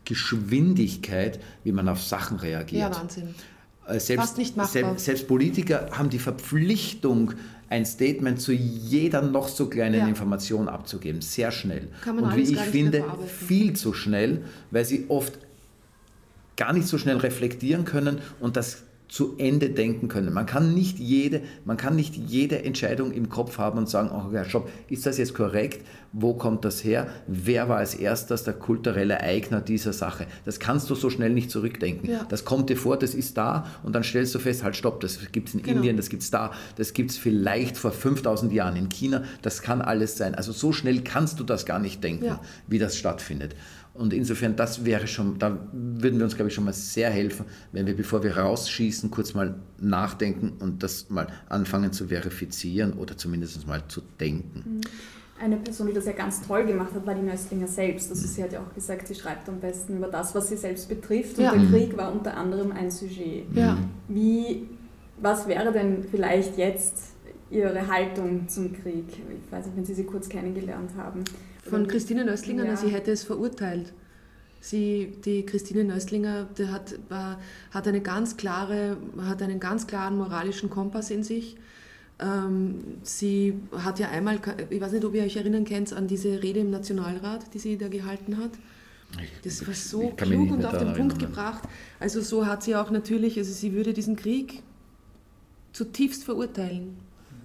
[0.04, 2.82] Geschwindigkeit, wie man auf Sachen reagiert.
[2.82, 3.34] Ja, Wahnsinn.
[3.86, 4.82] Äh, selbst, Fast nicht machbar.
[4.82, 7.32] Selbst, selbst Politiker haben die Verpflichtung,
[7.68, 10.08] ein Statement zu jeder noch so kleinen ja.
[10.08, 11.88] Information abzugeben, sehr schnell.
[12.06, 15.38] Und wie ich finde, viel zu schnell, weil sie oft
[16.56, 20.32] gar nicht so schnell reflektieren können und das zu Ende denken können.
[20.32, 24.32] Man kann nicht jede, man kann nicht jede Entscheidung im Kopf haben und sagen, oh
[24.32, 25.86] Herr Schopp, ist das jetzt korrekt?
[26.12, 27.08] Wo kommt das her?
[27.26, 30.26] Wer war als erstes der kulturelle Eigner dieser Sache?
[30.44, 32.10] Das kannst du so schnell nicht zurückdenken.
[32.10, 32.24] Ja.
[32.28, 35.18] Das kommt dir vor, das ist da und dann stellst du fest, halt stopp, das
[35.32, 35.76] gibt es in genau.
[35.76, 39.60] Indien, das gibt es da, das gibt es vielleicht vor 5000 Jahren in China, das
[39.62, 40.34] kann alles sein.
[40.34, 42.40] Also so schnell kannst du das gar nicht denken, ja.
[42.66, 43.54] wie das stattfindet.
[43.94, 47.46] Und insofern, das wäre schon, da würden wir uns, glaube ich, schon mal sehr helfen,
[47.70, 53.16] wenn wir, bevor wir rausschießen, kurz mal nachdenken und das mal anfangen zu verifizieren oder
[53.16, 54.78] zumindest mal zu denken.
[54.78, 54.80] Mhm.
[55.40, 58.10] Eine Person, die das ja ganz toll gemacht hat, war die Nöstlinger selbst.
[58.10, 60.88] Also sie hat ja auch gesagt, sie schreibt am besten über das, was sie selbst
[60.88, 61.38] betrifft.
[61.38, 61.54] Und ja.
[61.54, 63.44] der Krieg war unter anderem ein Sujet.
[63.52, 63.76] Ja.
[64.08, 64.68] Wie,
[65.20, 67.14] was wäre denn vielleicht jetzt
[67.50, 69.06] Ihre Haltung zum Krieg?
[69.08, 71.24] Ich weiß nicht, wenn Sie sie kurz kennengelernt haben.
[71.68, 72.76] Von Christine Nöstlinger, ja.
[72.76, 73.92] sie hätte es verurteilt.
[74.60, 77.40] Sie, die Christine Nöstlinger die hat, war,
[77.70, 81.56] hat, eine ganz klare, hat einen ganz klaren moralischen Kompass in sich.
[82.18, 84.40] Ähm, sie hat ja einmal,
[84.70, 87.76] ich weiß nicht, ob ihr euch erinnern könnt, an diese Rede im Nationalrat, die sie
[87.76, 88.52] da gehalten hat.
[89.42, 91.62] Das war so klug und auf den Punkt gebracht.
[92.00, 94.62] Also so hat sie auch natürlich, also sie würde diesen Krieg
[95.72, 96.96] zutiefst verurteilen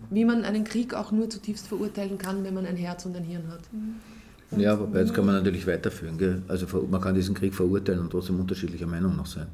[0.09, 3.23] wie man einen Krieg auch nur zutiefst verurteilen kann, wenn man ein Herz und ein
[3.23, 3.61] Hirn hat.
[4.51, 6.17] Und ja, wobei jetzt kann man natürlich weiterführen.
[6.17, 6.41] Gell?
[6.47, 9.47] Also man kann diesen Krieg verurteilen und trotzdem unterschiedlicher Meinung noch sein.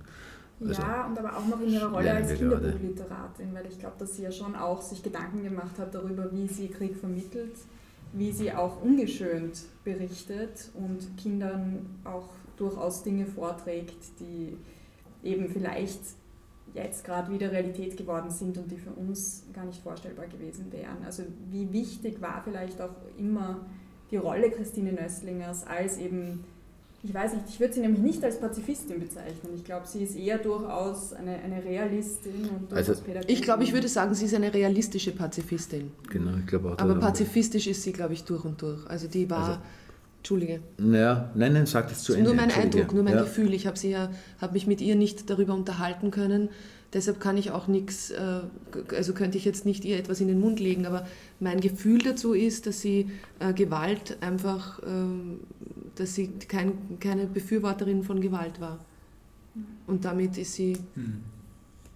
[0.61, 4.15] Also, ja, und aber auch noch in ihrer Rolle als Kinderbuchliteratin, weil ich glaube, dass
[4.15, 7.55] sie ja schon auch sich Gedanken gemacht hat darüber, wie sie Krieg vermittelt,
[8.13, 14.55] wie sie auch ungeschönt berichtet und Kindern auch durchaus Dinge vorträgt, die
[15.23, 15.99] eben vielleicht
[16.75, 21.03] jetzt gerade wieder Realität geworden sind und die für uns gar nicht vorstellbar gewesen wären.
[21.05, 23.61] Also wie wichtig war vielleicht auch immer
[24.11, 26.43] die Rolle Christine Nöstlingers als eben
[27.07, 29.53] ich weiß nicht, ich würde sie nämlich nicht als Pazifistin bezeichnen.
[29.55, 32.93] Ich glaube, sie ist eher durchaus eine, eine Realistin und also,
[33.27, 35.91] Ich glaube, ich würde sagen, sie ist eine realistische Pazifistin.
[36.09, 36.79] Genau, ich glaube auch.
[36.79, 38.89] Aber pazifistisch ist sie, glaube ich, durch und durch.
[38.89, 39.47] Also die war.
[39.47, 39.59] Also,
[40.25, 40.59] Entschuldige.
[40.79, 42.25] Naja, nein, nein, sag das zu Ende.
[42.25, 43.21] Nur mein Eindruck, nur mein ja.
[43.21, 43.53] Gefühl.
[43.53, 44.09] Ich habe ja,
[44.41, 46.49] hab mich mit ihr nicht darüber unterhalten können.
[46.93, 48.39] Deshalb kann ich auch nichts, äh,
[48.89, 51.05] also könnte ich jetzt nicht ihr etwas in den Mund legen, aber
[51.39, 55.41] mein Gefühl dazu ist, dass sie äh, Gewalt einfach, ähm,
[55.93, 58.83] dass sie kein, keine Befürworterin von Gewalt war.
[59.85, 61.21] Und damit ist sie hm.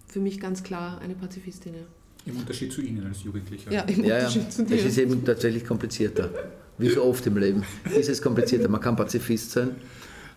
[0.06, 1.74] für mich ganz klar eine Pazifistin.
[1.74, 1.80] Ja.
[2.26, 3.72] Im Unterschied zu Ihnen als Jugendlicher.
[3.72, 4.50] Ja, im ja, Unterschied ja.
[4.50, 4.76] zu dir.
[4.76, 6.30] Das ist eben tatsächlich komplizierter.
[6.78, 7.62] Wie so oft im Leben
[7.96, 8.68] ist es komplizierter.
[8.68, 9.76] Man kann Pazifist sein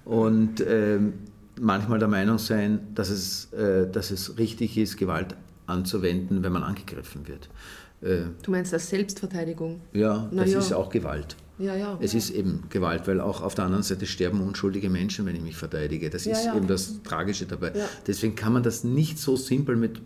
[0.05, 1.13] und ähm,
[1.59, 5.35] manchmal der Meinung sein, dass es, äh, dass es richtig ist, Gewalt
[5.67, 7.49] anzuwenden, wenn man angegriffen wird.
[8.01, 9.81] Äh, du meinst das Selbstverteidigung?
[9.93, 10.59] Ja, Na das ja.
[10.59, 11.37] ist auch Gewalt.
[11.59, 11.97] Ja, ja.
[12.01, 15.41] Es ist eben Gewalt, weil auch auf der anderen Seite sterben unschuldige Menschen, wenn ich
[15.41, 16.09] mich verteidige.
[16.09, 17.71] Das ist ja, eben das Tragische dabei.
[18.07, 20.01] Deswegen kann man das nicht so simpel mit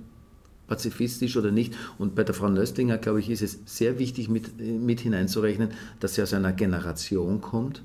[0.67, 1.73] pazifistisch oder nicht.
[1.97, 6.15] Und bei der Frau Nöstlinger, glaube ich, ist es sehr wichtig mit, mit hineinzurechnen, dass
[6.15, 7.83] sie aus einer Generation kommt,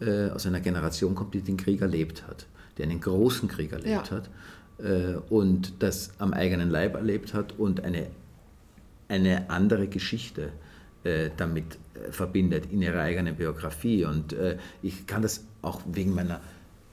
[0.00, 4.10] äh, aus einer Generation kommt, die den Krieg erlebt hat, die einen großen Krieg erlebt
[4.10, 4.16] ja.
[4.16, 4.30] hat
[4.78, 8.06] äh, und das am eigenen Leib erlebt hat und eine,
[9.08, 10.50] eine andere Geschichte
[11.04, 14.04] äh, damit äh, verbindet in ihrer eigenen Biografie.
[14.04, 16.40] Und äh, ich kann das auch wegen meiner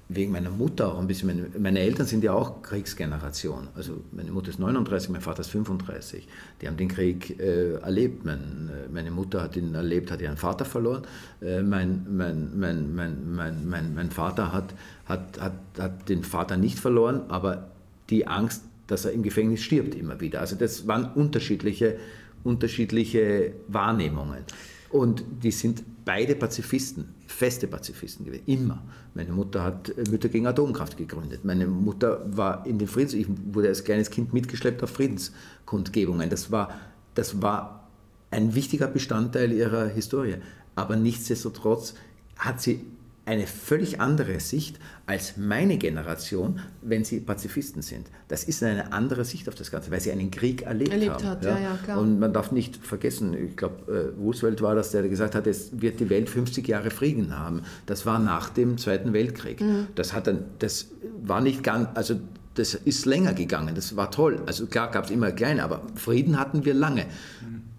[0.08, 1.28] wegen meiner Mutter auch ein bisschen.
[1.28, 3.68] Meine, meine, Eltern sind ja auch Kriegsgeneration.
[3.76, 6.28] Also meine Mutter ist 39, mein Vater ist 35.
[6.62, 8.24] Die haben den Krieg äh, erlebt.
[8.24, 11.04] Mein, äh, meine Mutter hat ihn erlebt, hat ihren Vater verloren.
[11.42, 14.76] Äh, mein, mein, mein, mein, mein, mein, mein Vater hat,
[15.06, 17.72] hat, hat, hat den Vater nicht verloren, aber
[18.12, 20.42] die Angst, dass er im Gefängnis stirbt, immer wieder.
[20.42, 21.98] Also das waren unterschiedliche,
[22.44, 24.44] unterschiedliche Wahrnehmungen.
[24.92, 28.84] Und die sind beide Pazifisten, feste Pazifisten gewesen, immer.
[29.14, 31.44] Meine Mutter hat äh, Mütter gegen Atomkraft gegründet.
[31.44, 36.30] Meine Mutter war in den Friedens, ich wurde als kleines Kind mitgeschleppt auf Friedenskundgebungen.
[36.30, 36.74] Das war,
[37.14, 37.88] das war
[38.32, 40.36] ein wichtiger Bestandteil ihrer Historie.
[40.76, 41.96] Aber nichtsdestotrotz
[42.38, 42.82] hat sie
[43.26, 48.08] eine völlig andere Sicht als meine Generation, wenn sie Pazifisten sind.
[48.28, 51.26] Das ist eine andere Sicht auf das Ganze, weil sie einen Krieg erlebt, erlebt haben.
[51.26, 51.58] Hat, ja?
[51.60, 55.34] Ja, ja, Und man darf nicht vergessen, ich glaube, äh, Roosevelt war das, der gesagt
[55.34, 57.64] hat, es wird die Welt 50 Jahre Frieden haben.
[57.88, 59.60] Das war nach dem Zweiten Weltkrieg.
[59.60, 59.88] Mhm.
[59.96, 60.92] Das, hat dann, das
[61.24, 62.20] war nicht ganz, also
[62.56, 64.42] das ist länger gegangen, das war toll.
[64.46, 67.06] Also klar gab es immer kleine, aber Frieden hatten wir lange.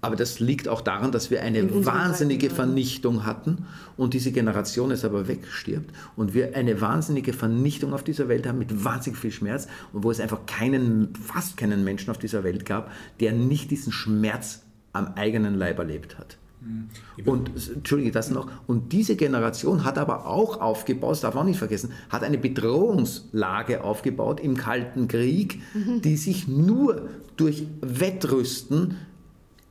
[0.00, 3.66] Aber das liegt auch daran, dass wir eine wahnsinnige Vernichtung hatten
[3.96, 8.58] und diese Generation jetzt aber wegstirbt und wir eine wahnsinnige Vernichtung auf dieser Welt haben
[8.58, 12.66] mit wahnsinnig viel Schmerz und wo es einfach keinen, fast keinen Menschen auf dieser Welt
[12.66, 12.90] gab,
[13.20, 16.36] der nicht diesen Schmerz am eigenen Leib erlebt hat.
[16.60, 16.88] Mhm.
[17.24, 18.48] Und, entschuldige, das noch.
[18.66, 22.38] Und diese Generation hat aber auch aufgebaut, das darf man auch nicht vergessen, hat eine
[22.38, 26.02] Bedrohungslage aufgebaut im Kalten Krieg, mhm.
[26.02, 28.96] die sich nur durch Wettrüsten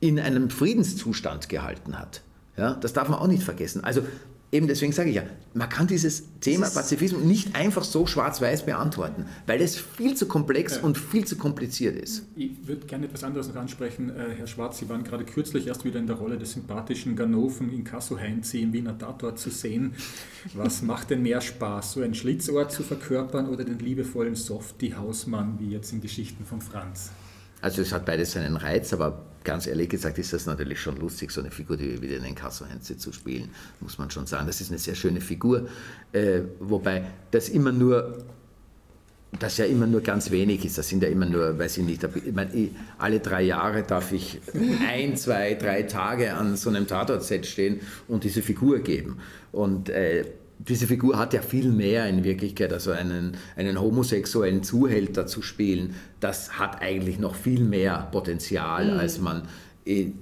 [0.00, 2.22] in einem Friedenszustand gehalten hat.
[2.56, 3.84] Ja, das darf man auch nicht vergessen.
[3.84, 4.02] Also
[4.52, 5.24] eben deswegen sage ich ja,
[5.54, 10.76] man kann dieses Thema Pazifismus nicht einfach so schwarz-weiß beantworten, weil es viel zu komplex
[10.76, 10.82] ja.
[10.82, 12.24] und viel zu kompliziert ist.
[12.36, 14.10] Ich würde gerne etwas anderes noch ansprechen.
[14.10, 17.72] Äh, Herr Schwarz, Sie waren gerade kürzlich erst wieder in der Rolle des sympathischen Ganoven
[17.72, 19.94] in Kasso-Heinzi im Wiener Tatort zu sehen.
[20.54, 25.70] Was macht denn mehr Spaß, so ein Schlitzohr zu verkörpern oder den liebevollen Softie-Hausmann, wie
[25.70, 27.10] jetzt in Geschichten von Franz?
[27.66, 31.32] Also es hat beides seinen Reiz, aber ganz ehrlich gesagt ist das natürlich schon lustig,
[31.32, 33.48] so eine Figur wie den Inkasso-Heinze zu spielen,
[33.80, 34.46] muss man schon sagen.
[34.46, 35.68] Das ist eine sehr schöne Figur,
[36.12, 38.18] äh, wobei das immer nur
[39.40, 40.78] das ja immer nur ganz wenig ist.
[40.78, 44.38] Das sind ja immer nur, weiß ich nicht, ich meine, alle drei Jahre darf ich
[44.88, 49.18] ein, zwei, drei Tage an so einem Tatort-Set stehen und diese Figur geben.
[49.50, 50.24] Und äh,
[50.58, 55.94] diese Figur hat ja viel mehr in Wirklichkeit, also einen, einen homosexuellen Zuhälter zu spielen,
[56.20, 58.98] das hat eigentlich noch viel mehr Potenzial, mhm.
[58.98, 59.42] als man
[59.84, 60.12] äh,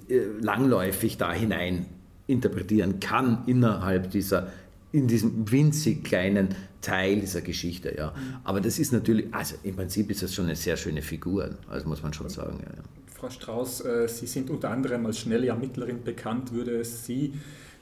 [0.41, 1.85] langläufig da hinein
[2.27, 4.51] interpretieren kann innerhalb dieser,
[4.91, 6.49] in diesem winzig kleinen
[6.81, 7.95] Teil dieser Geschichte.
[7.97, 8.07] Ja.
[8.09, 8.35] Mhm.
[8.43, 11.87] Aber das ist natürlich, also im Prinzip ist das schon eine sehr schöne Figur, also
[11.87, 12.59] muss man schon sagen.
[12.63, 12.83] Ja.
[13.15, 16.51] Frau Strauß, äh, Sie sind unter anderem als schnelle Ermittlerin bekannt.
[16.51, 17.33] Würde es Sie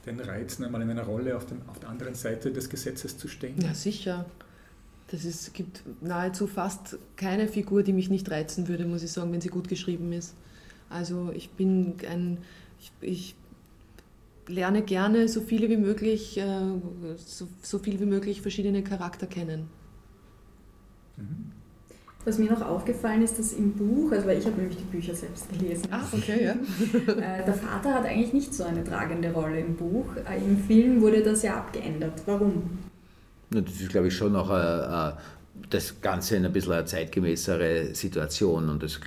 [0.05, 3.27] den reizen, einmal in einer Rolle auf, dem, auf der anderen Seite des Gesetzes zu
[3.27, 3.59] stehen?
[3.61, 4.25] Ja, sicher.
[5.07, 9.31] Das ist, gibt nahezu fast keine Figur, die mich nicht reizen würde, muss ich sagen,
[9.31, 10.33] wenn sie gut geschrieben ist.
[10.89, 12.37] Also ich bin ein,
[12.79, 13.35] ich, ich
[14.47, 16.61] lerne gerne so viele wie möglich, äh,
[17.17, 19.69] so, so viel wie möglich verschiedene Charakter kennen.
[21.17, 21.51] Mhm.
[22.25, 25.13] Was mir noch aufgefallen ist, dass im Buch, also weil ich habe nämlich die Bücher
[25.13, 25.87] selbst gelesen.
[25.91, 26.53] Ach, okay, ja.
[27.13, 30.05] Äh, der Vater hat eigentlich nicht so eine tragende Rolle im Buch.
[30.15, 32.21] Äh, Im Film wurde das ja abgeändert.
[32.25, 32.79] Warum?
[33.49, 35.13] Das ist, glaube ich, schon noch ein,
[35.69, 38.99] das Ganze in ein bisschen eine zeitgemäßere Situation und das,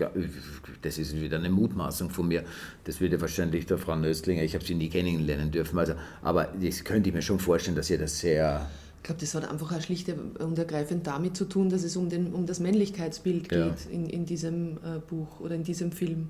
[0.82, 2.44] das ist wieder eine Mutmaßung von mir.
[2.84, 6.84] Das würde wahrscheinlich der Frau Nöstlinger, ich habe sie nie kennenlernen dürfen, also, aber das
[6.84, 8.68] könnte ich mir schon vorstellen, dass ihr das sehr...
[9.06, 12.08] Ich glaube, das hat einfach auch schlicht und ergreifend damit zu tun, dass es um,
[12.08, 13.76] den, um das Männlichkeitsbild geht ja.
[13.88, 16.28] in, in diesem äh, Buch oder in diesem Film.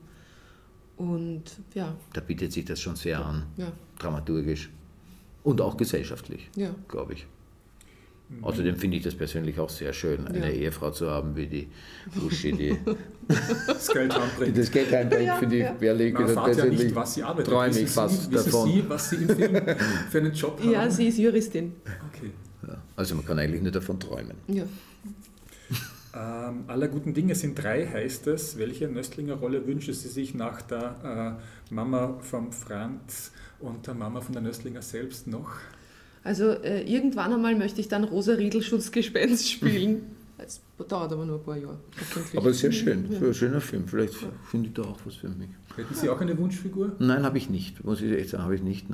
[0.99, 1.97] Und ja.
[2.13, 3.73] Da bietet sich das schon sehr an, ja.
[3.99, 4.69] dramaturgisch
[5.43, 6.75] und auch gesellschaftlich, ja.
[6.87, 7.27] glaube ich.
[8.43, 10.65] Außerdem finde ich das persönlich auch sehr schön, eine ja.
[10.65, 11.69] Ehefrau zu haben wie die
[12.27, 12.77] Uschi, die
[13.67, 14.59] das Geld heimbringt.
[14.59, 15.77] Das Geld heimbringt, ja, finde ich ja.
[15.81, 17.51] ehrlich Man erfahrt ja nicht, was sie arbeitet.
[17.51, 18.71] Träume ich fast sie, davon.
[18.71, 19.55] Sie, was Sie im Film
[20.11, 20.71] für einen Job haben?
[20.71, 21.77] Ja, sie ist Juristin.
[22.13, 22.33] Okay.
[22.97, 24.37] Also man kann eigentlich nur davon träumen.
[24.49, 24.65] Ja.
[26.17, 28.57] Ähm, aller guten Dinge sind drei, heißt es.
[28.57, 31.39] Welche Nöstlinger Rolle wünschen Sie sich nach der
[31.71, 35.51] äh, Mama von Franz und der Mama von der Nöstlinger selbst noch?
[36.25, 40.03] Also äh, irgendwann einmal möchte ich dann Rosa Riedel Schutzgespenst spielen.
[40.39, 41.79] Das dauert aber nur ein paar Jahre.
[42.35, 43.21] Aber sehr schön, ja.
[43.21, 43.87] ein schöner Film.
[43.87, 44.29] Vielleicht ja.
[44.51, 45.49] finde ich da auch was für mich.
[45.77, 46.93] Hätten Sie auch eine Wunschfigur?
[46.99, 47.85] Nein, habe ich nicht.
[47.85, 48.89] Muss ich echt sagen, habe ich nicht.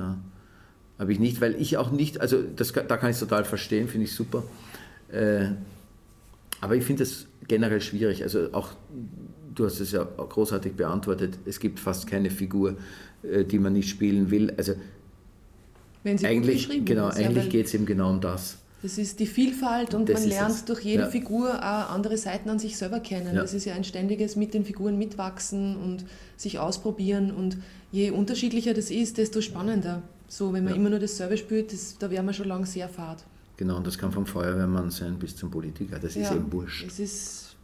[0.99, 3.87] Habe ich nicht, weil ich auch nicht, also das, da kann ich es total verstehen,
[3.87, 4.43] finde ich super.
[5.11, 5.47] Äh,
[6.61, 8.23] aber ich finde es generell schwierig.
[8.23, 8.69] Also auch,
[9.53, 12.77] du hast es ja großartig beantwortet, es gibt fast keine Figur,
[13.23, 14.53] äh, die man nicht spielen will.
[14.55, 14.73] Also
[16.03, 18.57] Wenn sie eigentlich, genau, ist, eigentlich geht es eben genau um das.
[18.83, 20.65] Das ist die Vielfalt und das man lernt es.
[20.65, 21.09] durch jede ja.
[21.09, 23.33] Figur auch andere Seiten an sich selber kennen.
[23.33, 23.41] Ja.
[23.41, 26.03] Das ist ja ein ständiges mit den Figuren mitwachsen und
[26.35, 27.31] sich ausprobieren.
[27.31, 27.57] Und
[27.93, 30.01] je unterschiedlicher das ist, desto spannender.
[30.33, 30.79] So, wenn man ja.
[30.79, 33.23] immer nur dasselbe spielt, das, da wäre man schon lange sehr fad.
[33.55, 35.99] Genau, und das kann vom Feuerwehrmann sein bis zum Politiker.
[35.99, 36.87] Das ist eben wurscht.
[36.87, 37.55] Das ist,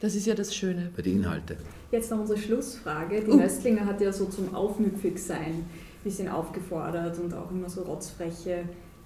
[0.00, 0.90] das ist ja das Schöne.
[0.96, 1.58] Bei den Inhalten.
[1.90, 3.20] Jetzt noch unsere Schlussfrage.
[3.20, 3.36] Die uh.
[3.36, 5.66] Nöstlinger hat ja so zum Aufmüpfigsein ein
[6.02, 8.64] bisschen aufgefordert und auch immer so rotzfreche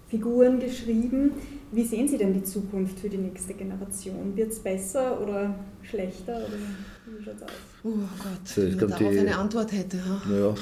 [0.08, 1.32] Figuren geschrieben.
[1.72, 4.36] Wie sehen Sie denn die Zukunft für die nächste Generation?
[4.36, 6.36] Wird es besser oder schlechter?
[6.36, 6.56] Oder
[7.18, 7.50] wie schaut es aus?
[7.82, 7.90] Oh
[8.22, 9.96] Gott, so, wenn man darauf die, eine Antwort hätte.
[9.96, 10.22] Ja.
[10.28, 10.54] Naja,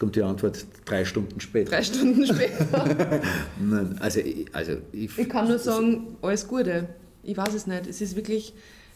[0.00, 1.70] kommt die Antwort drei Stunden später.
[1.70, 3.20] Drei Stunden später.
[3.60, 4.20] Nein, also,
[4.52, 6.88] also ich, ich kann nur sagen, alles Gute.
[7.22, 7.86] Ich weiß es nicht.
[7.86, 8.54] Es ist wirklich,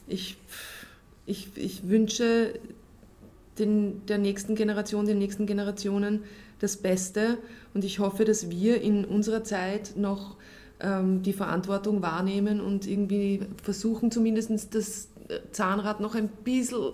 [0.08, 0.38] ich,
[1.26, 2.54] ich, ich wünsche
[3.58, 6.24] den, der nächsten Generation, den nächsten Generationen
[6.58, 7.36] das Beste
[7.74, 10.36] und ich hoffe, dass wir in unserer Zeit noch
[10.80, 15.08] ähm, die Verantwortung wahrnehmen und irgendwie versuchen zumindest das
[15.52, 16.92] Zahnrad noch ein bisschen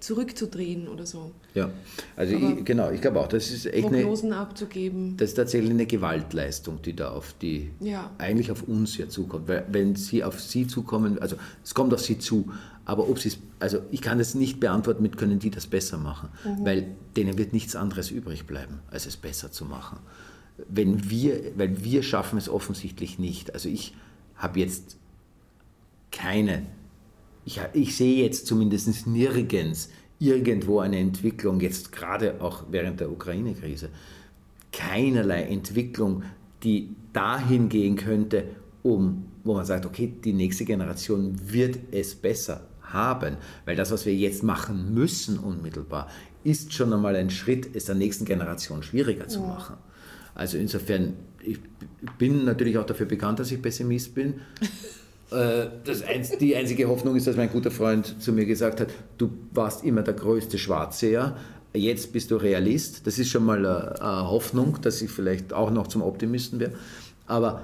[0.00, 1.32] zurückzudrehen oder so.
[1.54, 1.70] Ja,
[2.16, 5.16] also ich, genau, ich glaube auch, das ist echt Prognosen eine, abzugeben.
[5.16, 8.10] Das ist tatsächlich eine Gewaltleistung, die da auf die, ja.
[8.18, 9.48] eigentlich auf uns ja zukommt.
[9.48, 12.50] Weil wenn sie auf sie zukommen, also es kommt auf sie zu,
[12.84, 15.98] aber ob sie es, also ich kann es nicht beantworten mit, können die das besser
[15.98, 16.64] machen, mhm.
[16.64, 19.98] weil denen wird nichts anderes übrig bleiben, als es besser zu machen.
[20.68, 23.54] Wenn wir, weil wir schaffen es offensichtlich nicht.
[23.54, 23.94] Also ich
[24.36, 24.96] habe jetzt
[26.10, 26.66] keine
[27.44, 33.88] ich, ich sehe jetzt zumindest nirgends irgendwo eine Entwicklung, jetzt gerade auch während der Ukraine-Krise,
[34.72, 36.22] keinerlei Entwicklung,
[36.62, 38.44] die dahin gehen könnte,
[38.82, 44.04] um, wo man sagt, okay, die nächste Generation wird es besser haben, weil das, was
[44.04, 46.08] wir jetzt machen müssen unmittelbar,
[46.44, 49.76] ist schon einmal ein Schritt, es der nächsten Generation schwieriger zu machen.
[50.34, 51.58] Also insofern, ich
[52.18, 54.34] bin natürlich auch dafür bekannt, dass ich Pessimist bin.
[55.30, 58.88] Äh, das einz die einzige Hoffnung ist, dass mein guter Freund zu mir gesagt hat,
[59.18, 61.36] du warst immer der größte Schwarzseher,
[61.72, 63.06] jetzt bist du Realist.
[63.06, 66.76] Das ist schon mal eine, eine Hoffnung, dass ich vielleicht auch noch zum Optimisten werde.
[67.26, 67.62] Aber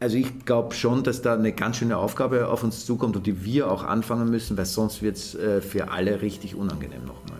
[0.00, 3.44] also ich glaube schon, dass da eine ganz schöne Aufgabe auf uns zukommt und die
[3.44, 7.38] wir auch anfangen müssen, weil sonst wird es äh, für alle richtig unangenehm nochmal.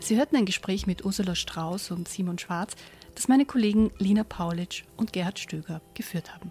[0.00, 2.74] Sie hörten ein Gespräch mit Ursula Strauß und Simon Schwarz,
[3.14, 6.50] das meine Kollegen Lina Paulitsch und Gerhard Stöger geführt haben.